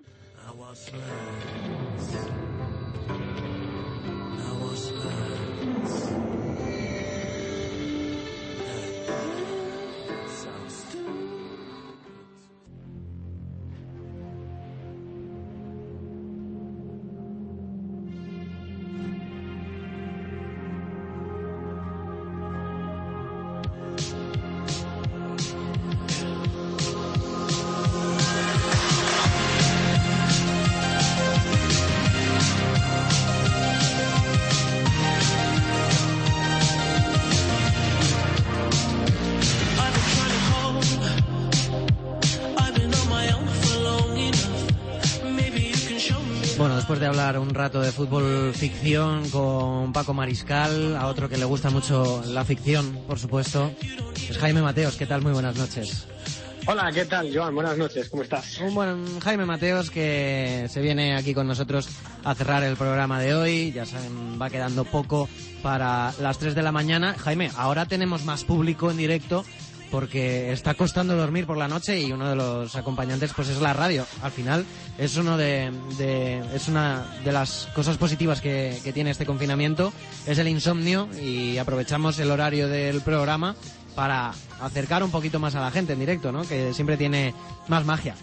De 46.99 47.05
hablar 47.05 47.39
un 47.39 47.53
rato 47.53 47.79
de 47.79 47.91
fútbol 47.91 48.53
ficción 48.53 49.29
con 49.29 49.93
Paco 49.93 50.13
Mariscal, 50.13 50.97
a 50.97 51.07
otro 51.07 51.29
que 51.29 51.37
le 51.37 51.45
gusta 51.45 51.69
mucho 51.69 52.21
la 52.27 52.43
ficción, 52.43 52.99
por 53.07 53.17
supuesto, 53.17 53.71
es 54.29 54.37
Jaime 54.37 54.61
Mateos. 54.61 54.97
¿Qué 54.97 55.05
tal? 55.05 55.21
Muy 55.21 55.31
buenas 55.31 55.55
noches. 55.55 56.07
Hola, 56.65 56.91
¿qué 56.93 57.05
tal, 57.05 57.33
Joan? 57.33 57.55
Buenas 57.55 57.77
noches, 57.77 58.09
¿cómo 58.09 58.23
estás? 58.23 58.59
Un 58.59 58.75
buen 58.75 59.19
Jaime 59.21 59.45
Mateos 59.45 59.89
que 59.89 60.67
se 60.69 60.81
viene 60.81 61.15
aquí 61.15 61.33
con 61.33 61.47
nosotros 61.47 61.89
a 62.25 62.35
cerrar 62.35 62.63
el 62.63 62.75
programa 62.75 63.21
de 63.21 63.33
hoy. 63.33 63.71
Ya 63.71 63.85
saben, 63.85 64.39
va 64.39 64.49
quedando 64.49 64.83
poco 64.83 65.29
para 65.63 66.13
las 66.19 66.37
3 66.37 66.53
de 66.53 66.63
la 66.63 66.73
mañana. 66.73 67.15
Jaime, 67.17 67.49
ahora 67.55 67.85
tenemos 67.85 68.25
más 68.25 68.43
público 68.43 68.91
en 68.91 68.97
directo 68.97 69.45
porque 69.91 70.51
está 70.51 70.73
costando 70.73 71.15
dormir 71.15 71.45
por 71.45 71.57
la 71.57 71.67
noche 71.67 71.99
y 71.99 72.11
uno 72.11 72.29
de 72.29 72.35
los 72.35 72.75
acompañantes 72.75 73.33
pues 73.35 73.49
es 73.49 73.61
la 73.61 73.73
radio. 73.73 74.05
Al 74.21 74.31
final 74.31 74.65
es 74.97 75.17
uno 75.17 75.37
de, 75.37 75.71
es 76.53 76.67
una 76.67 77.05
de 77.23 77.31
las 77.31 77.67
cosas 77.73 77.97
positivas 77.97 78.41
que, 78.41 78.79
que, 78.83 78.93
tiene 78.93 79.11
este 79.11 79.25
confinamiento 79.25 79.93
es 80.25 80.37
el 80.37 80.47
insomnio 80.47 81.07
y 81.21 81.57
aprovechamos 81.57 82.19
el 82.19 82.31
horario 82.31 82.67
del 82.67 83.01
programa 83.01 83.55
para 83.95 84.31
acercar 84.61 85.03
un 85.03 85.11
poquito 85.11 85.39
más 85.39 85.55
a 85.55 85.61
la 85.61 85.71
gente 85.71 85.93
en 85.93 85.99
directo, 85.99 86.31
¿no? 86.31 86.47
Que 86.47 86.73
siempre 86.73 86.97
tiene 86.97 87.33
más 87.67 87.85
magia. 87.85 88.15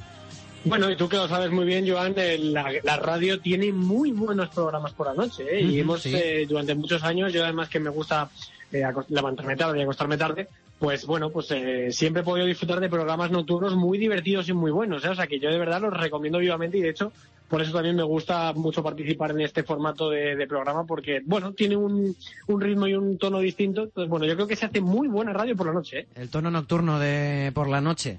Bueno, 0.67 0.91
y 0.91 0.97
tú 0.97 1.09
que 1.09 1.17
lo 1.17 1.29
sabes 1.29 1.53
muy 1.53 1.65
bien, 1.65 1.89
Joan, 1.89 2.15
la, 2.17 2.97
radio 2.97 3.41
tiene 3.41 3.71
muy 3.73 4.11
buenos 4.11 4.49
programas 4.49 4.93
por 4.93 5.07
la 5.07 5.15
noche, 5.15 5.45
¿eh? 5.49 5.61
y 5.61 5.79
hemos, 5.79 6.05
eh, 6.07 6.45
durante 6.49 6.75
muchos 6.75 7.05
años, 7.05 7.33
yo 7.33 7.45
además 7.45 7.69
que 7.69 7.79
me 7.79 7.89
gusta 7.89 8.29
eh, 8.73 8.83
levantarme 9.09 9.55
tarde 9.55 9.79
y 9.79 9.83
acostarme 9.83 10.17
tarde, 10.17 10.49
pues 10.79 11.07
bueno, 11.07 11.31
pues 11.31 11.51
eh, 11.51 11.91
siempre 11.91 12.23
he 12.23 12.25
podido 12.25 12.47
disfrutar 12.47 12.81
de 12.81 12.89
programas 12.89 13.31
nocturnos 13.31 13.75
muy 13.75 13.99
divertidos 13.99 14.49
y 14.49 14.53
muy 14.53 14.71
buenos. 14.71 15.05
¿eh? 15.05 15.09
O 15.09 15.15
sea 15.15 15.27
que 15.27 15.39
yo 15.41 15.51
de 15.51 15.59
verdad 15.59 15.81
los 15.81 15.95
recomiendo 15.95 16.39
vivamente 16.39 16.79
y 16.79 16.83
de 16.83 16.91
hecho 16.91 17.13
por 17.49 17.63
eso 17.63 17.73
también 17.73 17.95
me 17.95 18.03
gusta 18.03 18.53
mucho 18.55 18.83
participar 18.83 19.31
en 19.31 19.43
este 19.43 19.63
formato 19.63 20.11
de, 20.11 20.47
programa 20.49 20.85
porque, 20.85 21.23
bueno, 21.25 21.53
tiene 21.53 21.77
un, 21.77 22.17
ritmo 22.49 22.89
y 22.89 22.95
un 22.95 23.19
tono 23.19 23.39
distinto. 23.39 23.85
Entonces, 23.85 24.11
bueno, 24.11 24.27
yo 24.27 24.35
creo 24.35 24.49
que 24.49 24.57
se 24.57 24.67
hace 24.67 24.81
muy 24.81 25.07
buena 25.07 25.33
radio 25.33 25.57
por 25.57 25.67
la 25.67 25.73
noche. 25.73 26.01
¿eh? 26.01 26.07
El 26.17 26.29
tono 26.29 26.51
nocturno 26.51 26.99
de 26.99 27.53
por 27.55 27.69
la 27.69 27.81
noche. 27.81 28.19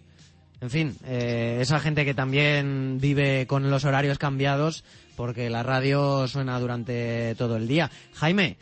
En 0.61 0.69
fin, 0.69 0.95
eh, 1.05 1.57
esa 1.61 1.79
gente 1.79 2.05
que 2.05 2.13
también 2.13 2.99
vive 2.99 3.45
con 3.47 3.69
los 3.69 3.85
horarios 3.85 4.17
cambiados 4.17 4.83
porque 5.15 5.49
la 5.49 5.61
radio 5.61 6.27
suena 6.27 6.59
durante 6.59 7.35
todo 7.35 7.57
el 7.57 7.67
día. 7.67 7.91
Jaime, 8.13 8.57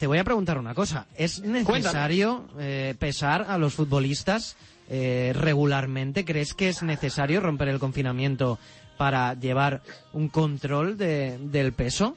te 0.00 0.06
voy 0.06 0.16
a 0.16 0.24
preguntar 0.24 0.56
una 0.56 0.74
cosa. 0.74 1.06
¿Es 1.14 1.42
necesario 1.42 2.46
eh, 2.58 2.94
pesar 2.98 3.44
a 3.46 3.58
los 3.58 3.74
futbolistas 3.74 4.56
eh, 4.88 5.34
regularmente? 5.36 6.24
¿Crees 6.24 6.54
que 6.54 6.70
es 6.70 6.82
necesario 6.82 7.42
romper 7.42 7.68
el 7.68 7.78
confinamiento 7.78 8.58
para 8.96 9.34
llevar 9.34 9.82
un 10.14 10.30
control 10.30 10.96
de, 10.96 11.36
del 11.38 11.74
peso? 11.74 12.16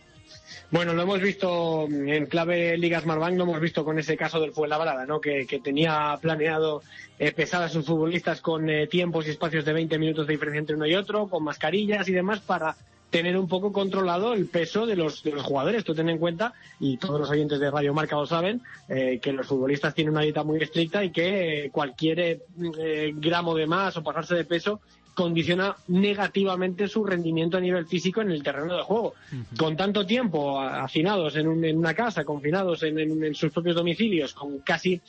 Bueno, 0.72 0.94
lo 0.94 1.02
hemos 1.02 1.20
visto 1.20 1.86
en 1.90 2.26
clave 2.28 2.78
Ligas 2.78 3.06
Marbank, 3.06 3.36
lo 3.36 3.44
hemos 3.44 3.60
visto 3.60 3.84
con 3.84 4.00
ese 4.00 4.16
caso 4.16 4.40
del 4.40 4.54
Fuenlabrada, 4.54 5.06
¿no? 5.06 5.20
Que, 5.20 5.46
que 5.46 5.60
tenía 5.60 6.18
planeado 6.22 6.84
eh, 7.20 7.34
pesar 7.34 7.64
a 7.64 7.70
sus 7.70 7.86
futbolistas 7.86 8.40
con 8.40 8.70
eh, 8.70 8.88
tiempos 8.88 9.28
y 9.28 9.32
espacios 9.32 9.66
de 9.66 9.74
20 9.74 10.00
minutos 10.00 10.26
de 10.26 10.34
diferencia 10.34 10.60
entre 10.60 10.78
uno 10.78 10.88
y 10.88 10.96
otro, 10.96 11.28
con 11.28 11.44
mascarillas 11.44 12.08
y 12.08 12.14
demás 12.14 12.40
para 12.40 12.78
tener 13.14 13.38
un 13.38 13.48
poco 13.48 13.72
controlado 13.72 14.34
el 14.34 14.48
peso 14.48 14.88
de 14.88 14.96
los, 14.96 15.22
de 15.22 15.34
los 15.34 15.44
jugadores. 15.44 15.84
Tú 15.84 15.94
ten 15.94 16.10
en 16.10 16.18
cuenta, 16.18 16.56
y 16.80 16.98
todos 16.98 17.20
los 17.20 17.30
oyentes 17.30 17.60
de 17.60 17.70
Radio 17.70 17.94
Marca 17.94 18.16
lo 18.16 18.26
saben, 18.26 18.64
eh, 18.90 19.20
que 19.22 19.32
los 19.32 19.46
futbolistas 19.46 19.94
tienen 19.94 20.14
una 20.14 20.24
dieta 20.24 20.44
muy 20.44 20.58
estricta 20.58 21.04
y 21.04 21.12
que 21.12 21.70
cualquier 21.72 22.20
eh, 22.20 23.14
gramo 23.16 23.54
de 23.54 23.68
más 23.68 23.96
o 23.98 24.04
pasarse 24.04 24.34
de 24.34 24.46
peso 24.46 24.82
condiciona 25.14 25.76
negativamente 25.90 26.88
su 26.88 27.06
rendimiento 27.06 27.58
a 27.58 27.62
nivel 27.62 27.86
físico 27.86 28.22
en 28.22 28.32
el 28.32 28.42
terreno 28.42 28.76
de 28.78 28.82
juego. 28.82 29.14
Con 29.60 29.78
tanto 29.78 30.08
tiempo 30.08 30.60
hacinados 30.60 31.36
en, 31.36 31.64
en 31.64 31.78
una 31.78 31.94
casa, 31.94 32.26
confinados 32.26 32.82
en, 32.82 32.98
en, 32.98 33.36
sus 33.36 33.52
propios 33.52 33.76
domicilios, 33.76 34.34
con 34.34 34.58
casi 34.62 35.00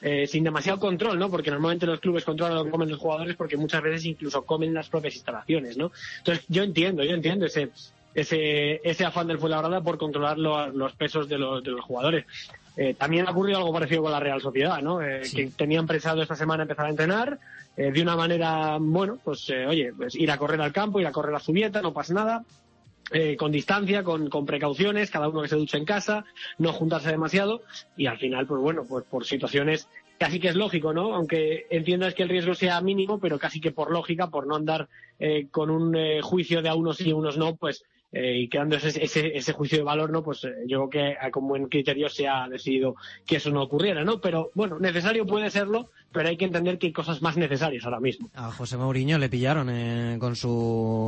eh, 0.00 0.26
sin 0.26 0.44
demasiado 0.44 0.78
control, 0.78 1.18
¿no? 1.18 1.30
Porque 1.30 1.50
normalmente 1.50 1.86
los 1.86 2.00
clubes 2.00 2.24
controlan 2.24 2.56
lo 2.56 2.64
que 2.64 2.70
comen 2.70 2.88
los 2.88 2.98
jugadores 2.98 3.36
porque 3.36 3.56
muchas 3.56 3.82
veces 3.82 4.04
incluso 4.04 4.44
comen 4.44 4.74
las 4.74 4.88
propias 4.88 5.14
instalaciones, 5.14 5.76
¿no? 5.76 5.90
Entonces 6.18 6.44
yo 6.48 6.62
entiendo, 6.62 7.02
yo 7.04 7.14
entiendo 7.14 7.46
ese 7.46 7.70
ese, 8.14 8.80
ese 8.82 9.04
afán 9.04 9.26
del 9.26 9.38
Fuenlabrada 9.38 9.80
por 9.80 9.98
controlar 9.98 10.38
los 10.38 10.92
pesos 10.94 11.28
de 11.28 11.38
los, 11.38 11.62
de 11.62 11.70
los 11.70 11.84
jugadores. 11.84 12.24
Eh, 12.76 12.94
también 12.94 13.26
ha 13.26 13.32
ocurrido 13.32 13.58
algo 13.58 13.72
parecido 13.72 14.02
con 14.02 14.12
la 14.12 14.20
Real 14.20 14.40
Sociedad, 14.40 14.80
¿no? 14.80 15.02
Eh, 15.02 15.22
Que 15.34 15.48
tenían 15.48 15.86
pensado 15.86 16.22
esta 16.22 16.36
semana 16.36 16.62
empezar 16.62 16.86
a 16.86 16.90
entrenar 16.90 17.38
eh, 17.76 17.90
de 17.90 18.02
una 18.02 18.16
manera, 18.16 18.76
bueno, 18.80 19.18
pues 19.22 19.48
eh, 19.50 19.66
oye, 19.66 19.92
pues 19.96 20.14
ir 20.14 20.30
a 20.30 20.38
correr 20.38 20.60
al 20.60 20.72
campo, 20.72 21.00
ir 21.00 21.06
a 21.06 21.12
correr 21.12 21.34
a 21.34 21.40
su 21.40 21.52
dieta, 21.52 21.82
no 21.82 21.92
pasa 21.92 22.14
nada. 22.14 22.44
Eh, 23.10 23.36
con 23.36 23.50
distancia, 23.50 24.02
con, 24.02 24.28
con, 24.28 24.44
precauciones, 24.44 25.10
cada 25.10 25.28
uno 25.28 25.40
que 25.40 25.48
se 25.48 25.56
duche 25.56 25.78
en 25.78 25.86
casa, 25.86 26.26
no 26.58 26.74
juntarse 26.74 27.10
demasiado 27.10 27.62
y 27.96 28.06
al 28.06 28.18
final, 28.18 28.46
pues 28.46 28.60
bueno, 28.60 28.84
pues 28.86 29.04
por 29.06 29.24
situaciones 29.24 29.88
casi 30.18 30.40
que 30.40 30.48
es 30.48 30.56
lógico, 30.56 30.92
¿no? 30.92 31.14
Aunque 31.14 31.66
entiendas 31.70 32.14
que 32.14 32.24
el 32.24 32.28
riesgo 32.28 32.54
sea 32.54 32.80
mínimo, 32.80 33.18
pero 33.18 33.38
casi 33.38 33.60
que 33.60 33.70
por 33.70 33.90
lógica, 33.90 34.28
por 34.28 34.46
no 34.46 34.56
andar 34.56 34.88
eh, 35.18 35.46
con 35.50 35.70
un 35.70 35.96
eh, 35.96 36.20
juicio 36.20 36.60
de 36.60 36.68
a 36.68 36.74
unos 36.74 36.98
sí 36.98 37.08
y 37.08 37.12
unos 37.12 37.38
no, 37.38 37.56
pues 37.56 37.84
eh, 38.12 38.38
y 38.40 38.48
quedando 38.48 38.76
ese, 38.76 39.04
ese, 39.04 39.36
ese, 39.36 39.52
juicio 39.52 39.78
de 39.78 39.84
valor, 39.84 40.10
¿no? 40.10 40.22
Pues 40.22 40.42
eh, 40.44 40.54
yo 40.66 40.88
creo 40.88 41.14
que 41.20 41.30
con 41.30 41.46
buen 41.46 41.68
criterio 41.68 42.08
se 42.08 42.26
ha 42.26 42.48
decidido 42.48 42.96
que 43.26 43.36
eso 43.36 43.50
no 43.50 43.62
ocurriera, 43.62 44.02
¿no? 44.04 44.20
Pero 44.20 44.50
bueno, 44.54 44.78
necesario 44.78 45.26
puede 45.26 45.50
serlo, 45.50 45.90
pero 46.10 46.28
hay 46.28 46.36
que 46.36 46.46
entender 46.46 46.78
que 46.78 46.86
hay 46.86 46.92
cosas 46.92 47.20
más 47.20 47.36
necesarias 47.36 47.84
ahora 47.84 48.00
mismo. 48.00 48.30
A 48.34 48.50
José 48.50 48.78
Mourinho 48.78 49.18
le 49.18 49.28
pillaron 49.28 49.68
eh, 49.70 50.16
con 50.18 50.36
su 50.36 50.48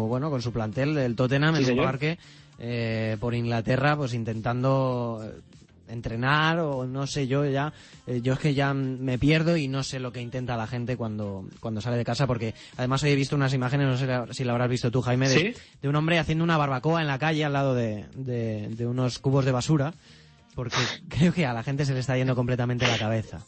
bueno 0.08 0.30
con 0.30 0.42
su 0.42 0.52
plantel 0.52 0.94
del 0.94 1.16
Tottenham 1.16 1.56
sí, 1.56 1.64
en 1.64 1.78
un 1.78 1.84
parque 1.84 2.18
eh, 2.58 3.16
por 3.18 3.34
Inglaterra, 3.34 3.96
pues 3.96 4.12
intentando 4.12 5.24
entrenar 5.90 6.60
o 6.60 6.86
no 6.86 7.06
sé 7.06 7.26
yo 7.26 7.44
ya 7.44 7.72
eh, 8.06 8.20
yo 8.22 8.34
es 8.34 8.38
que 8.38 8.54
ya 8.54 8.72
me 8.74 9.18
pierdo 9.18 9.56
y 9.56 9.68
no 9.68 9.82
sé 9.82 10.00
lo 10.00 10.12
que 10.12 10.20
intenta 10.20 10.56
la 10.56 10.66
gente 10.66 10.96
cuando 10.96 11.44
cuando 11.60 11.80
sale 11.80 11.96
de 11.96 12.04
casa 12.04 12.26
porque 12.26 12.54
además 12.76 13.02
hoy 13.02 13.10
he 13.10 13.16
visto 13.16 13.36
unas 13.36 13.54
imágenes 13.54 13.86
no 13.86 13.96
sé 13.96 14.34
si 14.34 14.44
lo 14.44 14.52
habrás 14.52 14.68
visto 14.68 14.90
tú 14.90 15.02
Jaime 15.02 15.28
de, 15.28 15.34
¿Sí? 15.34 15.54
de 15.82 15.88
un 15.88 15.96
hombre 15.96 16.18
haciendo 16.18 16.44
una 16.44 16.56
barbacoa 16.56 17.00
en 17.00 17.06
la 17.06 17.18
calle 17.18 17.44
al 17.44 17.52
lado 17.52 17.74
de, 17.74 18.06
de, 18.14 18.68
de 18.68 18.86
unos 18.86 19.18
cubos 19.18 19.44
de 19.44 19.52
basura 19.52 19.94
porque 20.54 20.76
creo 21.08 21.32
que 21.32 21.46
a 21.46 21.52
la 21.52 21.62
gente 21.62 21.84
se 21.84 21.94
le 21.94 22.00
está 22.00 22.16
yendo 22.16 22.34
completamente 22.34 22.86
la 22.86 22.98
cabeza 22.98 23.40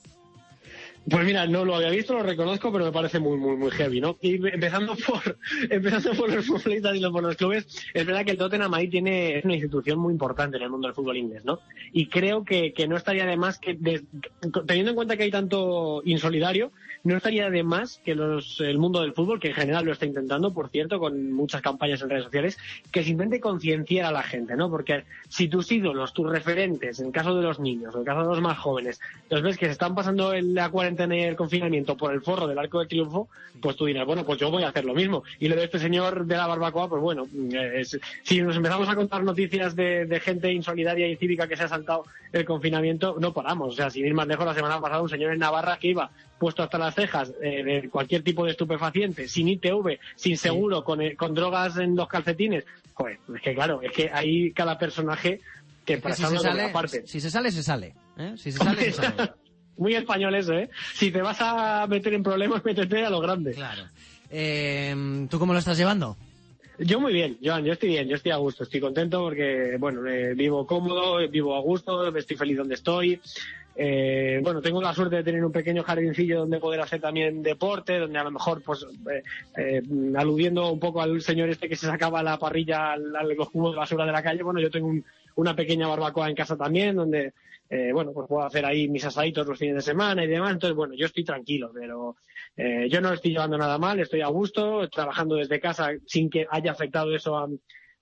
pues 1.09 1.25
mira, 1.25 1.47
no 1.47 1.65
lo 1.65 1.75
había 1.75 1.91
visto, 1.91 2.15
lo 2.15 2.23
reconozco, 2.23 2.73
pero 2.73 2.85
me 2.85 2.93
parece 2.93 3.19
muy, 3.19 3.37
muy, 3.37 3.57
muy 3.57 3.71
heavy, 3.73 4.01
¿no? 4.01 4.19
Y 4.21 4.35
empezando 4.35 4.95
por, 4.95 5.39
empezando 5.71 6.15
por 6.15 6.33
los 6.33 6.47
futbolistas 6.47 6.97
y 6.97 7.01
por 7.01 7.23
los 7.23 7.37
clubes, 7.37 7.67
es 7.93 8.07
verdad 8.07 8.25
que 8.25 8.33
el 8.33 8.39
Tottenham 8.39 8.73
ahí 8.75 8.89
tiene, 8.89 9.39
es 9.39 9.45
una 9.45 9.55
institución 9.55 9.99
muy 9.99 10.13
importante 10.13 10.57
en 10.57 10.63
el 10.63 10.71
mundo 10.71 10.87
del 10.87 10.95
fútbol 10.95 11.17
inglés, 11.17 11.45
¿no? 11.45 11.61
Y 11.93 12.07
creo 12.07 12.45
que, 12.45 12.73
que 12.73 12.87
no 12.87 12.97
estaría 12.97 13.27
de 13.27 13.37
más 13.37 13.59
que, 13.59 13.75
teniendo 13.75 14.91
en 14.91 14.95
cuenta 14.97 15.17
que 15.17 15.25
hay 15.25 15.31
tanto 15.31 16.03
insolidario, 16.05 16.73
no 17.05 17.17
estaría 17.17 17.51
de 17.51 17.63
más 17.63 18.01
que 18.05 18.15
los, 18.15 18.61
el 18.61 18.79
mundo 18.79 19.01
del 19.01 19.13
fútbol, 19.13 19.41
que 19.41 19.49
en 19.49 19.55
general 19.55 19.85
lo 19.85 19.93
está 19.93 20.07
intentando, 20.07 20.53
por 20.53 20.69
cierto, 20.69 20.99
con 20.99 21.33
muchas 21.33 21.61
campañas 21.61 22.03
en 22.03 22.11
redes 22.11 22.25
sociales, 22.25 22.59
que 22.91 23.03
se 23.03 23.11
intente 23.11 23.41
concienciar 23.41 24.07
a 24.07 24.13
la 24.13 24.23
gente, 24.23 24.57
¿no? 24.57 24.71
Porque 24.71 25.05
si 25.29 25.49
tus 25.49 25.71
ídolos, 25.73 26.13
tus 26.13 26.31
referentes, 26.31 27.01
en 27.01 27.11
caso 27.11 27.35
de 27.35 27.43
los 27.43 27.59
niños, 27.59 27.95
en 27.95 28.05
caso 28.05 28.23
de 28.23 28.29
los 28.29 28.41
más 28.41 28.59
jóvenes, 28.59 29.01
los 29.31 29.43
ves 29.43 29.59
que 29.59 29.67
se 29.67 29.73
están 29.73 29.95
pasando 29.95 30.33
la 30.35 30.71
cuarentena 30.71 31.17
en 31.17 31.29
el 31.29 31.37
confinamiento 31.37 31.97
por 31.97 32.13
el 32.13 32.23
forro 32.23 32.47
del 32.47 32.59
Arco 32.59 32.81
de 32.81 32.87
Triunfo, 32.87 33.29
pues 33.61 33.77
tú 33.77 33.87
dirás, 33.87 34.07
bueno, 34.07 34.25
pues 34.25 34.39
yo 34.39 34.51
voy 34.51 34.63
a 34.63 34.69
hacer 34.69 34.85
lo 34.85 34.95
mismo. 34.95 35.25
Y 35.39 35.49
lo 35.49 35.57
de 35.57 35.65
este 35.65 35.79
señor 35.79 36.27
de 36.27 36.37
la 36.37 36.47
barbacoa, 36.47 36.89
pues 36.89 37.03
bueno, 37.03 37.27
es, 37.53 37.99
si 38.23 38.43
nos 38.43 38.57
empezamos 38.57 38.89
a 38.89 38.95
contar 38.95 39.23
noticias 39.25 39.75
de, 39.75 40.07
de, 40.07 40.21
gente 40.21 40.53
insolidaria 40.53 41.09
y 41.09 41.17
cívica 41.17 41.49
que 41.49 41.57
se 41.57 41.65
ha 41.65 41.69
saltado 41.69 42.05
el 42.33 42.45
confinamiento, 42.45 43.17
no 43.19 43.33
paramos. 43.33 43.75
O 43.75 43.77
sea, 43.77 43.91
sin 43.91 44.07
ir 44.07 44.15
más 44.15 44.27
lejos, 44.27 44.47
la 44.47 44.55
semana 44.55 44.81
pasada 44.81 45.03
un 45.03 45.09
señor 45.09 45.33
en 45.33 45.39
Navarra 45.39 45.79
que 45.79 45.89
iba 45.89 46.11
puesto 46.43 46.65
hasta 46.65 46.77
las 46.77 46.93
cejas 46.93 47.33
eh, 47.41 47.63
de 47.63 47.89
cualquier 47.89 48.25
tipo 48.25 48.45
de 48.45 48.51
estupefaciente, 48.51 49.29
sin 49.29 49.47
ITV, 49.47 50.01
sin 50.17 50.37
seguro, 50.37 50.79
sí. 50.79 50.83
con, 50.83 51.01
eh, 51.01 51.15
con 51.15 51.35
drogas 51.37 51.77
en 51.77 51.95
los 51.95 52.09
calcetines. 52.09 52.65
Joder, 52.95 53.21
es 53.33 53.41
que 53.41 53.55
claro, 53.55 53.81
es 53.81 53.93
que 53.93 54.11
hay 54.13 54.51
cada 54.51 54.77
personaje 54.77 55.41
que, 55.85 55.95
es 55.95 56.03
que 56.03 56.13
si, 56.15 56.25
se 56.25 56.39
sale, 56.39 56.73
si 57.07 57.21
se 57.21 57.31
sale, 57.31 57.53
se 57.53 57.63
sale. 57.63 57.95
¿eh? 58.19 58.35
Si 58.37 58.51
se 58.51 58.59
sale, 58.59 58.83
se 58.87 58.93
sale. 58.93 59.31
Muy 59.77 59.95
español 59.95 60.35
eso, 60.35 60.53
¿eh? 60.55 60.69
Si 60.95 61.13
te 61.13 61.23
vas 61.23 61.39
a 61.41 61.87
meter 61.87 62.13
en 62.15 62.25
problemas, 62.25 62.65
métete 62.65 63.05
a 63.05 63.11
lo 63.11 63.21
grande. 63.21 63.53
Claro. 63.53 63.85
Eh, 64.29 65.27
¿Tú 65.31 65.39
cómo 65.39 65.53
lo 65.53 65.61
estás 65.61 65.79
llevando? 65.79 66.17
Yo 66.79 66.99
muy 66.99 67.13
bien, 67.13 67.39
Joan, 67.41 67.65
yo 67.65 67.75
estoy 67.75 67.91
bien, 67.91 68.09
yo 68.09 68.17
estoy 68.17 68.33
a 68.33 68.37
gusto, 68.37 68.65
estoy 68.65 68.81
contento 68.81 69.21
porque, 69.21 69.77
bueno, 69.79 70.05
eh, 70.09 70.35
vivo 70.35 70.67
cómodo, 70.67 71.19
vivo 71.29 71.55
a 71.55 71.61
gusto, 71.61 72.15
estoy 72.17 72.37
feliz 72.37 72.57
donde 72.57 72.75
estoy. 72.75 73.21
Eh, 73.75 74.41
bueno, 74.43 74.61
tengo 74.61 74.83
la 74.83 74.95
suerte 74.95 75.17
de 75.17 75.25
tener 75.25 75.45
un 75.45 75.53
pequeño 75.53 75.83
jardincillo 75.83 76.41
donde 76.41 76.59
poder 76.59 76.81
hacer 76.81 77.01
también 77.01 77.43
deporte, 77.43 77.99
donde 77.99 78.19
a 78.19 78.25
lo 78.25 78.31
mejor, 78.31 78.63
pues, 78.63 78.87
eh, 79.11 79.23
eh, 79.57 79.83
aludiendo 80.17 80.71
un 80.71 80.81
poco 80.81 81.01
al 81.01 81.23
señor 81.23 81.49
este 81.49 81.69
que 81.69 81.77
se 81.77 81.87
sacaba 81.87 82.23
la 82.23 82.39
parrilla 82.39 82.93
al 82.93 83.13
los 83.37 83.51
cubos 83.51 83.73
de 83.73 83.79
basura 83.79 84.05
de 84.05 84.13
la 84.13 84.23
calle, 84.23 84.43
bueno, 84.43 84.61
yo 84.61 84.71
tengo 84.71 84.89
un, 84.89 85.05
una 85.37 85.57
pequeña 85.57 85.89
barbacoa 85.89 86.29
en 86.29 86.35
casa 86.35 86.57
también, 86.57 86.97
donde, 86.97 87.33
eh, 87.71 87.91
bueno, 87.93 88.13
pues 88.13 88.29
puedo 88.29 88.45
hacer 88.45 88.65
ahí 88.67 88.89
mis 88.89 89.05
asaditos 89.05 89.47
los 89.47 89.59
fines 89.59 89.77
de 89.77 89.83
semana 89.83 90.25
y 90.25 90.29
demás. 90.29 90.53
Entonces, 90.53 90.77
bueno, 90.77 90.95
yo 90.95 91.07
estoy 91.07 91.25
tranquilo, 91.25 91.71
pero 91.73 92.17
eh, 92.57 92.89
yo 92.91 93.01
no 93.01 93.13
estoy 93.13 93.33
llevando 93.33 93.57
nada 93.57 93.79
mal, 93.79 94.01
estoy 94.01 94.21
a 94.21 94.29
gusto, 94.29 94.89
trabajando 94.89 95.37
desde 95.37 95.61
casa 95.61 95.93
sin 96.07 96.29
que 96.29 96.47
haya 96.51 96.73
afectado 96.73 97.15
eso 97.15 97.37
a, 97.39 97.49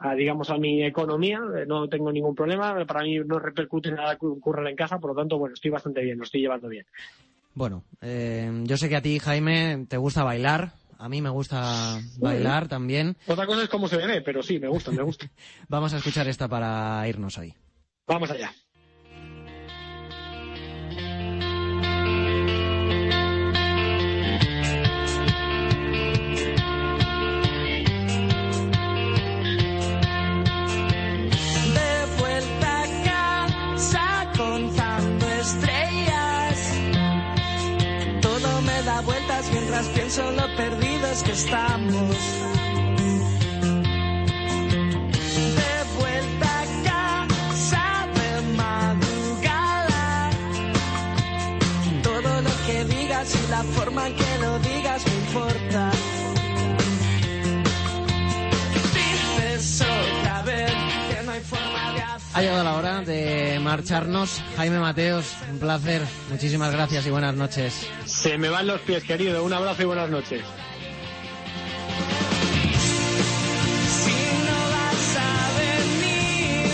a 0.01 0.15
digamos, 0.15 0.49
a 0.51 0.57
mi 0.57 0.83
economía. 0.83 1.41
Eh, 1.57 1.67
no 1.67 1.89
tengo 1.89 2.11
ningún 2.11 2.35
problema, 2.35 2.85
para 2.87 3.03
mí 3.03 3.19
no 3.19 3.39
repercute 3.39 3.93
nada 3.93 4.17
que 4.17 4.27
ocurra 4.27 4.69
en 4.69 4.77
casa, 4.77 4.99
por 4.99 5.11
lo 5.11 5.21
tanto, 5.21 5.39
bueno, 5.39 5.55
estoy 5.55 5.71
bastante 5.71 6.01
bien, 6.01 6.19
lo 6.19 6.25
estoy 6.25 6.41
llevando 6.41 6.69
bien. 6.69 6.87
Bueno, 7.55 7.85
eh, 8.01 8.51
yo 8.65 8.77
sé 8.77 8.89
que 8.89 8.97
a 8.97 9.03
ti, 9.03 9.19
Jaime, 9.19 9.87
te 9.89 9.97
gusta 9.97 10.25
bailar. 10.25 10.73
A 10.99 11.09
mí 11.09 11.23
me 11.23 11.31
gusta 11.31 11.99
bailar 12.19 12.69
también. 12.69 13.17
Otra 13.27 13.47
cosa 13.47 13.63
es 13.63 13.69
cómo 13.69 13.89
se 13.89 13.97
ve, 13.97 14.21
pero 14.21 14.43
sí, 14.43 14.59
me 14.59 14.69
gusta, 14.69 14.91
me 14.91 15.03
gusta. 15.03 15.31
Vamos 15.69 15.95
a 15.95 15.99
escuchar 15.99 16.29
esta 16.29 16.47
para 16.47 17.07
irnos 17.09 17.39
ahí. 17.39 17.55
Vamos 18.07 18.31
allá. 18.31 18.53
Mientras 39.53 39.87
pienso 39.89 40.31
lo 40.33 40.57
perdidos 40.57 41.23
que 41.23 41.33
estamos. 41.33 42.17
De 45.57 45.75
vuelta 45.99 46.61
a 46.61 46.67
casa 46.85 48.07
de 48.15 48.57
madrugada. 48.57 50.31
Todo 52.03 52.43
lo 52.43 52.51
que 52.67 52.85
digas 52.85 53.35
y 53.35 53.51
la 53.51 53.63
forma 53.63 54.09
en 54.09 54.15
que 54.15 54.39
lo 54.41 54.59
digas 54.61 55.05
me 55.07 55.15
importa. 55.15 56.10
Ha 62.33 62.41
llegado 62.43 62.63
la 62.63 62.75
hora 62.75 63.01
de 63.01 63.59
marcharnos. 63.61 64.41
Jaime 64.57 64.79
Mateos, 64.79 65.27
un 65.51 65.59
placer. 65.59 66.03
Muchísimas 66.31 66.71
gracias 66.71 67.05
y 67.07 67.11
buenas 67.11 67.35
noches. 67.35 67.87
Se 68.05 68.39
me 68.39 68.49
van 68.49 68.69
los 68.69 68.81
pies, 68.83 69.03
querido. 69.03 69.43
Un 69.45 69.53
abrazo 69.53 69.83
y 69.83 69.87
buenas 69.87 70.09
noches. 70.11 70.43
Si 73.89 74.13
no 74.47 74.59
vas 74.71 75.17
a 75.17 75.59
venir, 75.59 76.71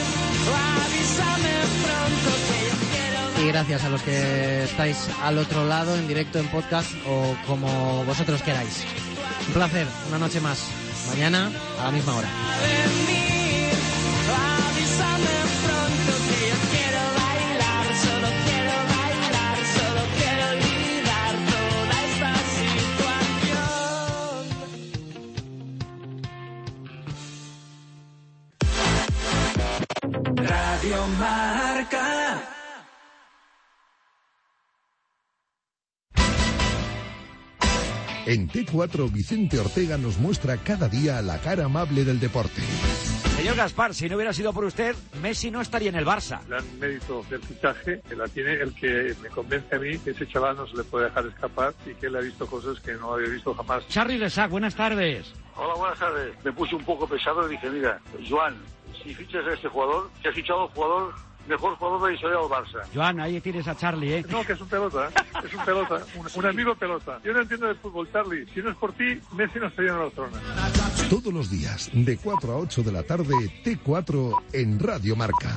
avísame 0.85 1.55
pronto 1.85 2.31
que 2.49 2.59
yo 2.69 2.75
quiero. 2.93 3.43
Y 3.43 3.49
gracias 3.49 3.85
a 3.85 3.89
los 3.89 4.03
que 4.03 4.65
estáis 4.65 5.09
al 5.23 5.39
otro 5.39 5.67
lado, 5.67 5.97
en 5.97 6.07
directo, 6.07 6.39
en 6.39 6.49
podcast 6.49 6.93
o 7.09 7.35
como 7.47 8.05
vosotros 8.05 8.43
queráis. 8.43 8.85
Un 9.49 9.55
placer, 9.55 9.87
una 10.09 10.19
noche 10.19 10.41
más. 10.41 10.69
Mañana 11.09 11.51
a 11.81 11.85
la 11.85 11.91
misma 11.93 12.15
hora. 12.17 12.29
Marca. 31.19 32.43
En 38.27 38.49
T4, 38.49 39.13
Vicente 39.13 39.61
Ortega 39.61 39.97
nos 39.97 40.19
muestra 40.19 40.57
cada 40.57 40.89
día 40.89 41.23
la 41.23 41.39
cara 41.39 41.67
amable 41.67 42.05
del 42.05 42.19
deporte. 42.19 42.61
Señor 43.37 43.55
Gaspar, 43.55 43.95
si 43.95 44.09
no 44.09 44.17
hubiera 44.17 44.33
sido 44.33 44.53
por 44.53 44.65
usted, 44.65 44.97
Messi 45.23 45.51
no 45.53 45.61
estaría 45.61 45.91
en 45.91 45.95
el 45.95 46.05
Barça. 46.05 46.41
El 46.41 46.49
gran 46.49 46.79
mérito 46.81 47.25
del 47.31 47.41
fichaje 47.43 48.01
que 48.09 48.17
la 48.17 48.27
tiene 48.27 48.55
el 48.55 48.75
que 48.75 49.15
me 49.23 49.29
convence 49.29 49.77
a 49.77 49.79
mí 49.79 49.99
que 49.99 50.11
ese 50.11 50.27
chaval 50.27 50.57
no 50.57 50.67
se 50.67 50.77
le 50.77 50.83
puede 50.83 51.05
dejar 51.05 51.27
escapar 51.27 51.75
y 51.87 51.95
que 51.95 52.07
él 52.07 52.17
ha 52.17 52.21
visto 52.21 52.47
cosas 52.47 52.81
que 52.81 52.95
no 52.95 53.13
había 53.13 53.29
visto 53.29 53.55
jamás. 53.55 53.87
Charly 53.89 54.19
Lesac, 54.19 54.51
buenas 54.51 54.75
tardes. 54.75 55.33
Hola, 55.55 55.75
buenas 55.75 55.99
tardes. 55.99 56.35
Me 56.45 56.53
puse 56.53 56.75
un 56.75 56.85
poco 56.85 57.07
pesado 57.07 57.47
y 57.47 57.53
dije, 57.53 57.71
mira, 57.71 58.01
Joan, 58.29 58.57
si 59.03 59.15
fichas 59.15 59.47
a 59.47 59.53
este 59.53 59.69
jugador, 59.69 60.11
que 60.23 60.29
has 60.29 60.35
fichado 60.35 60.61
a 60.61 60.65
un 60.67 60.71
jugador 60.71 61.15
mejor 61.49 61.77
jugador 61.77 62.03
de 62.03 62.09
la 62.09 62.15
historia 62.15 62.39
del 62.39 62.49
Barça. 62.49 62.95
Joan, 62.95 63.21
ahí 63.21 63.41
tienes 63.41 63.67
a 63.69 63.77
Charlie, 63.77 64.15
¿eh? 64.19 64.25
No, 64.29 64.45
que 64.45 64.53
es 64.53 64.61
un 64.61 64.69
pelota, 64.69 65.09
¿eh? 65.09 65.45
es 65.47 65.55
un 65.55 65.65
pelota, 65.65 66.03
un, 66.17 66.27
un 66.35 66.47
amigo 66.47 66.75
pelota. 66.75 67.21
Yo 67.25 67.33
no 67.33 67.43
entiendo 67.43 67.69
de 67.69 67.75
fútbol, 67.77 68.11
Charlie. 68.13 68.47
Si 68.53 68.61
no 68.61 68.71
es 68.71 68.77
por 68.77 68.93
ti, 68.93 69.21
Messi 69.33 69.59
no 69.59 69.67
estaría 69.67 69.93
en 69.93 69.99
la 70.01 70.11
zona. 70.11 70.41
Todos 71.09 71.33
los 71.33 71.51
días, 71.51 71.91
de 71.93 72.17
4 72.17 72.53
a 72.53 72.57
8 72.57 72.83
de 72.83 72.93
la 72.93 73.03
tarde, 73.05 73.35
T4 73.65 74.43
en 74.53 74.79
Radio 74.79 75.15
Marca. 75.15 75.55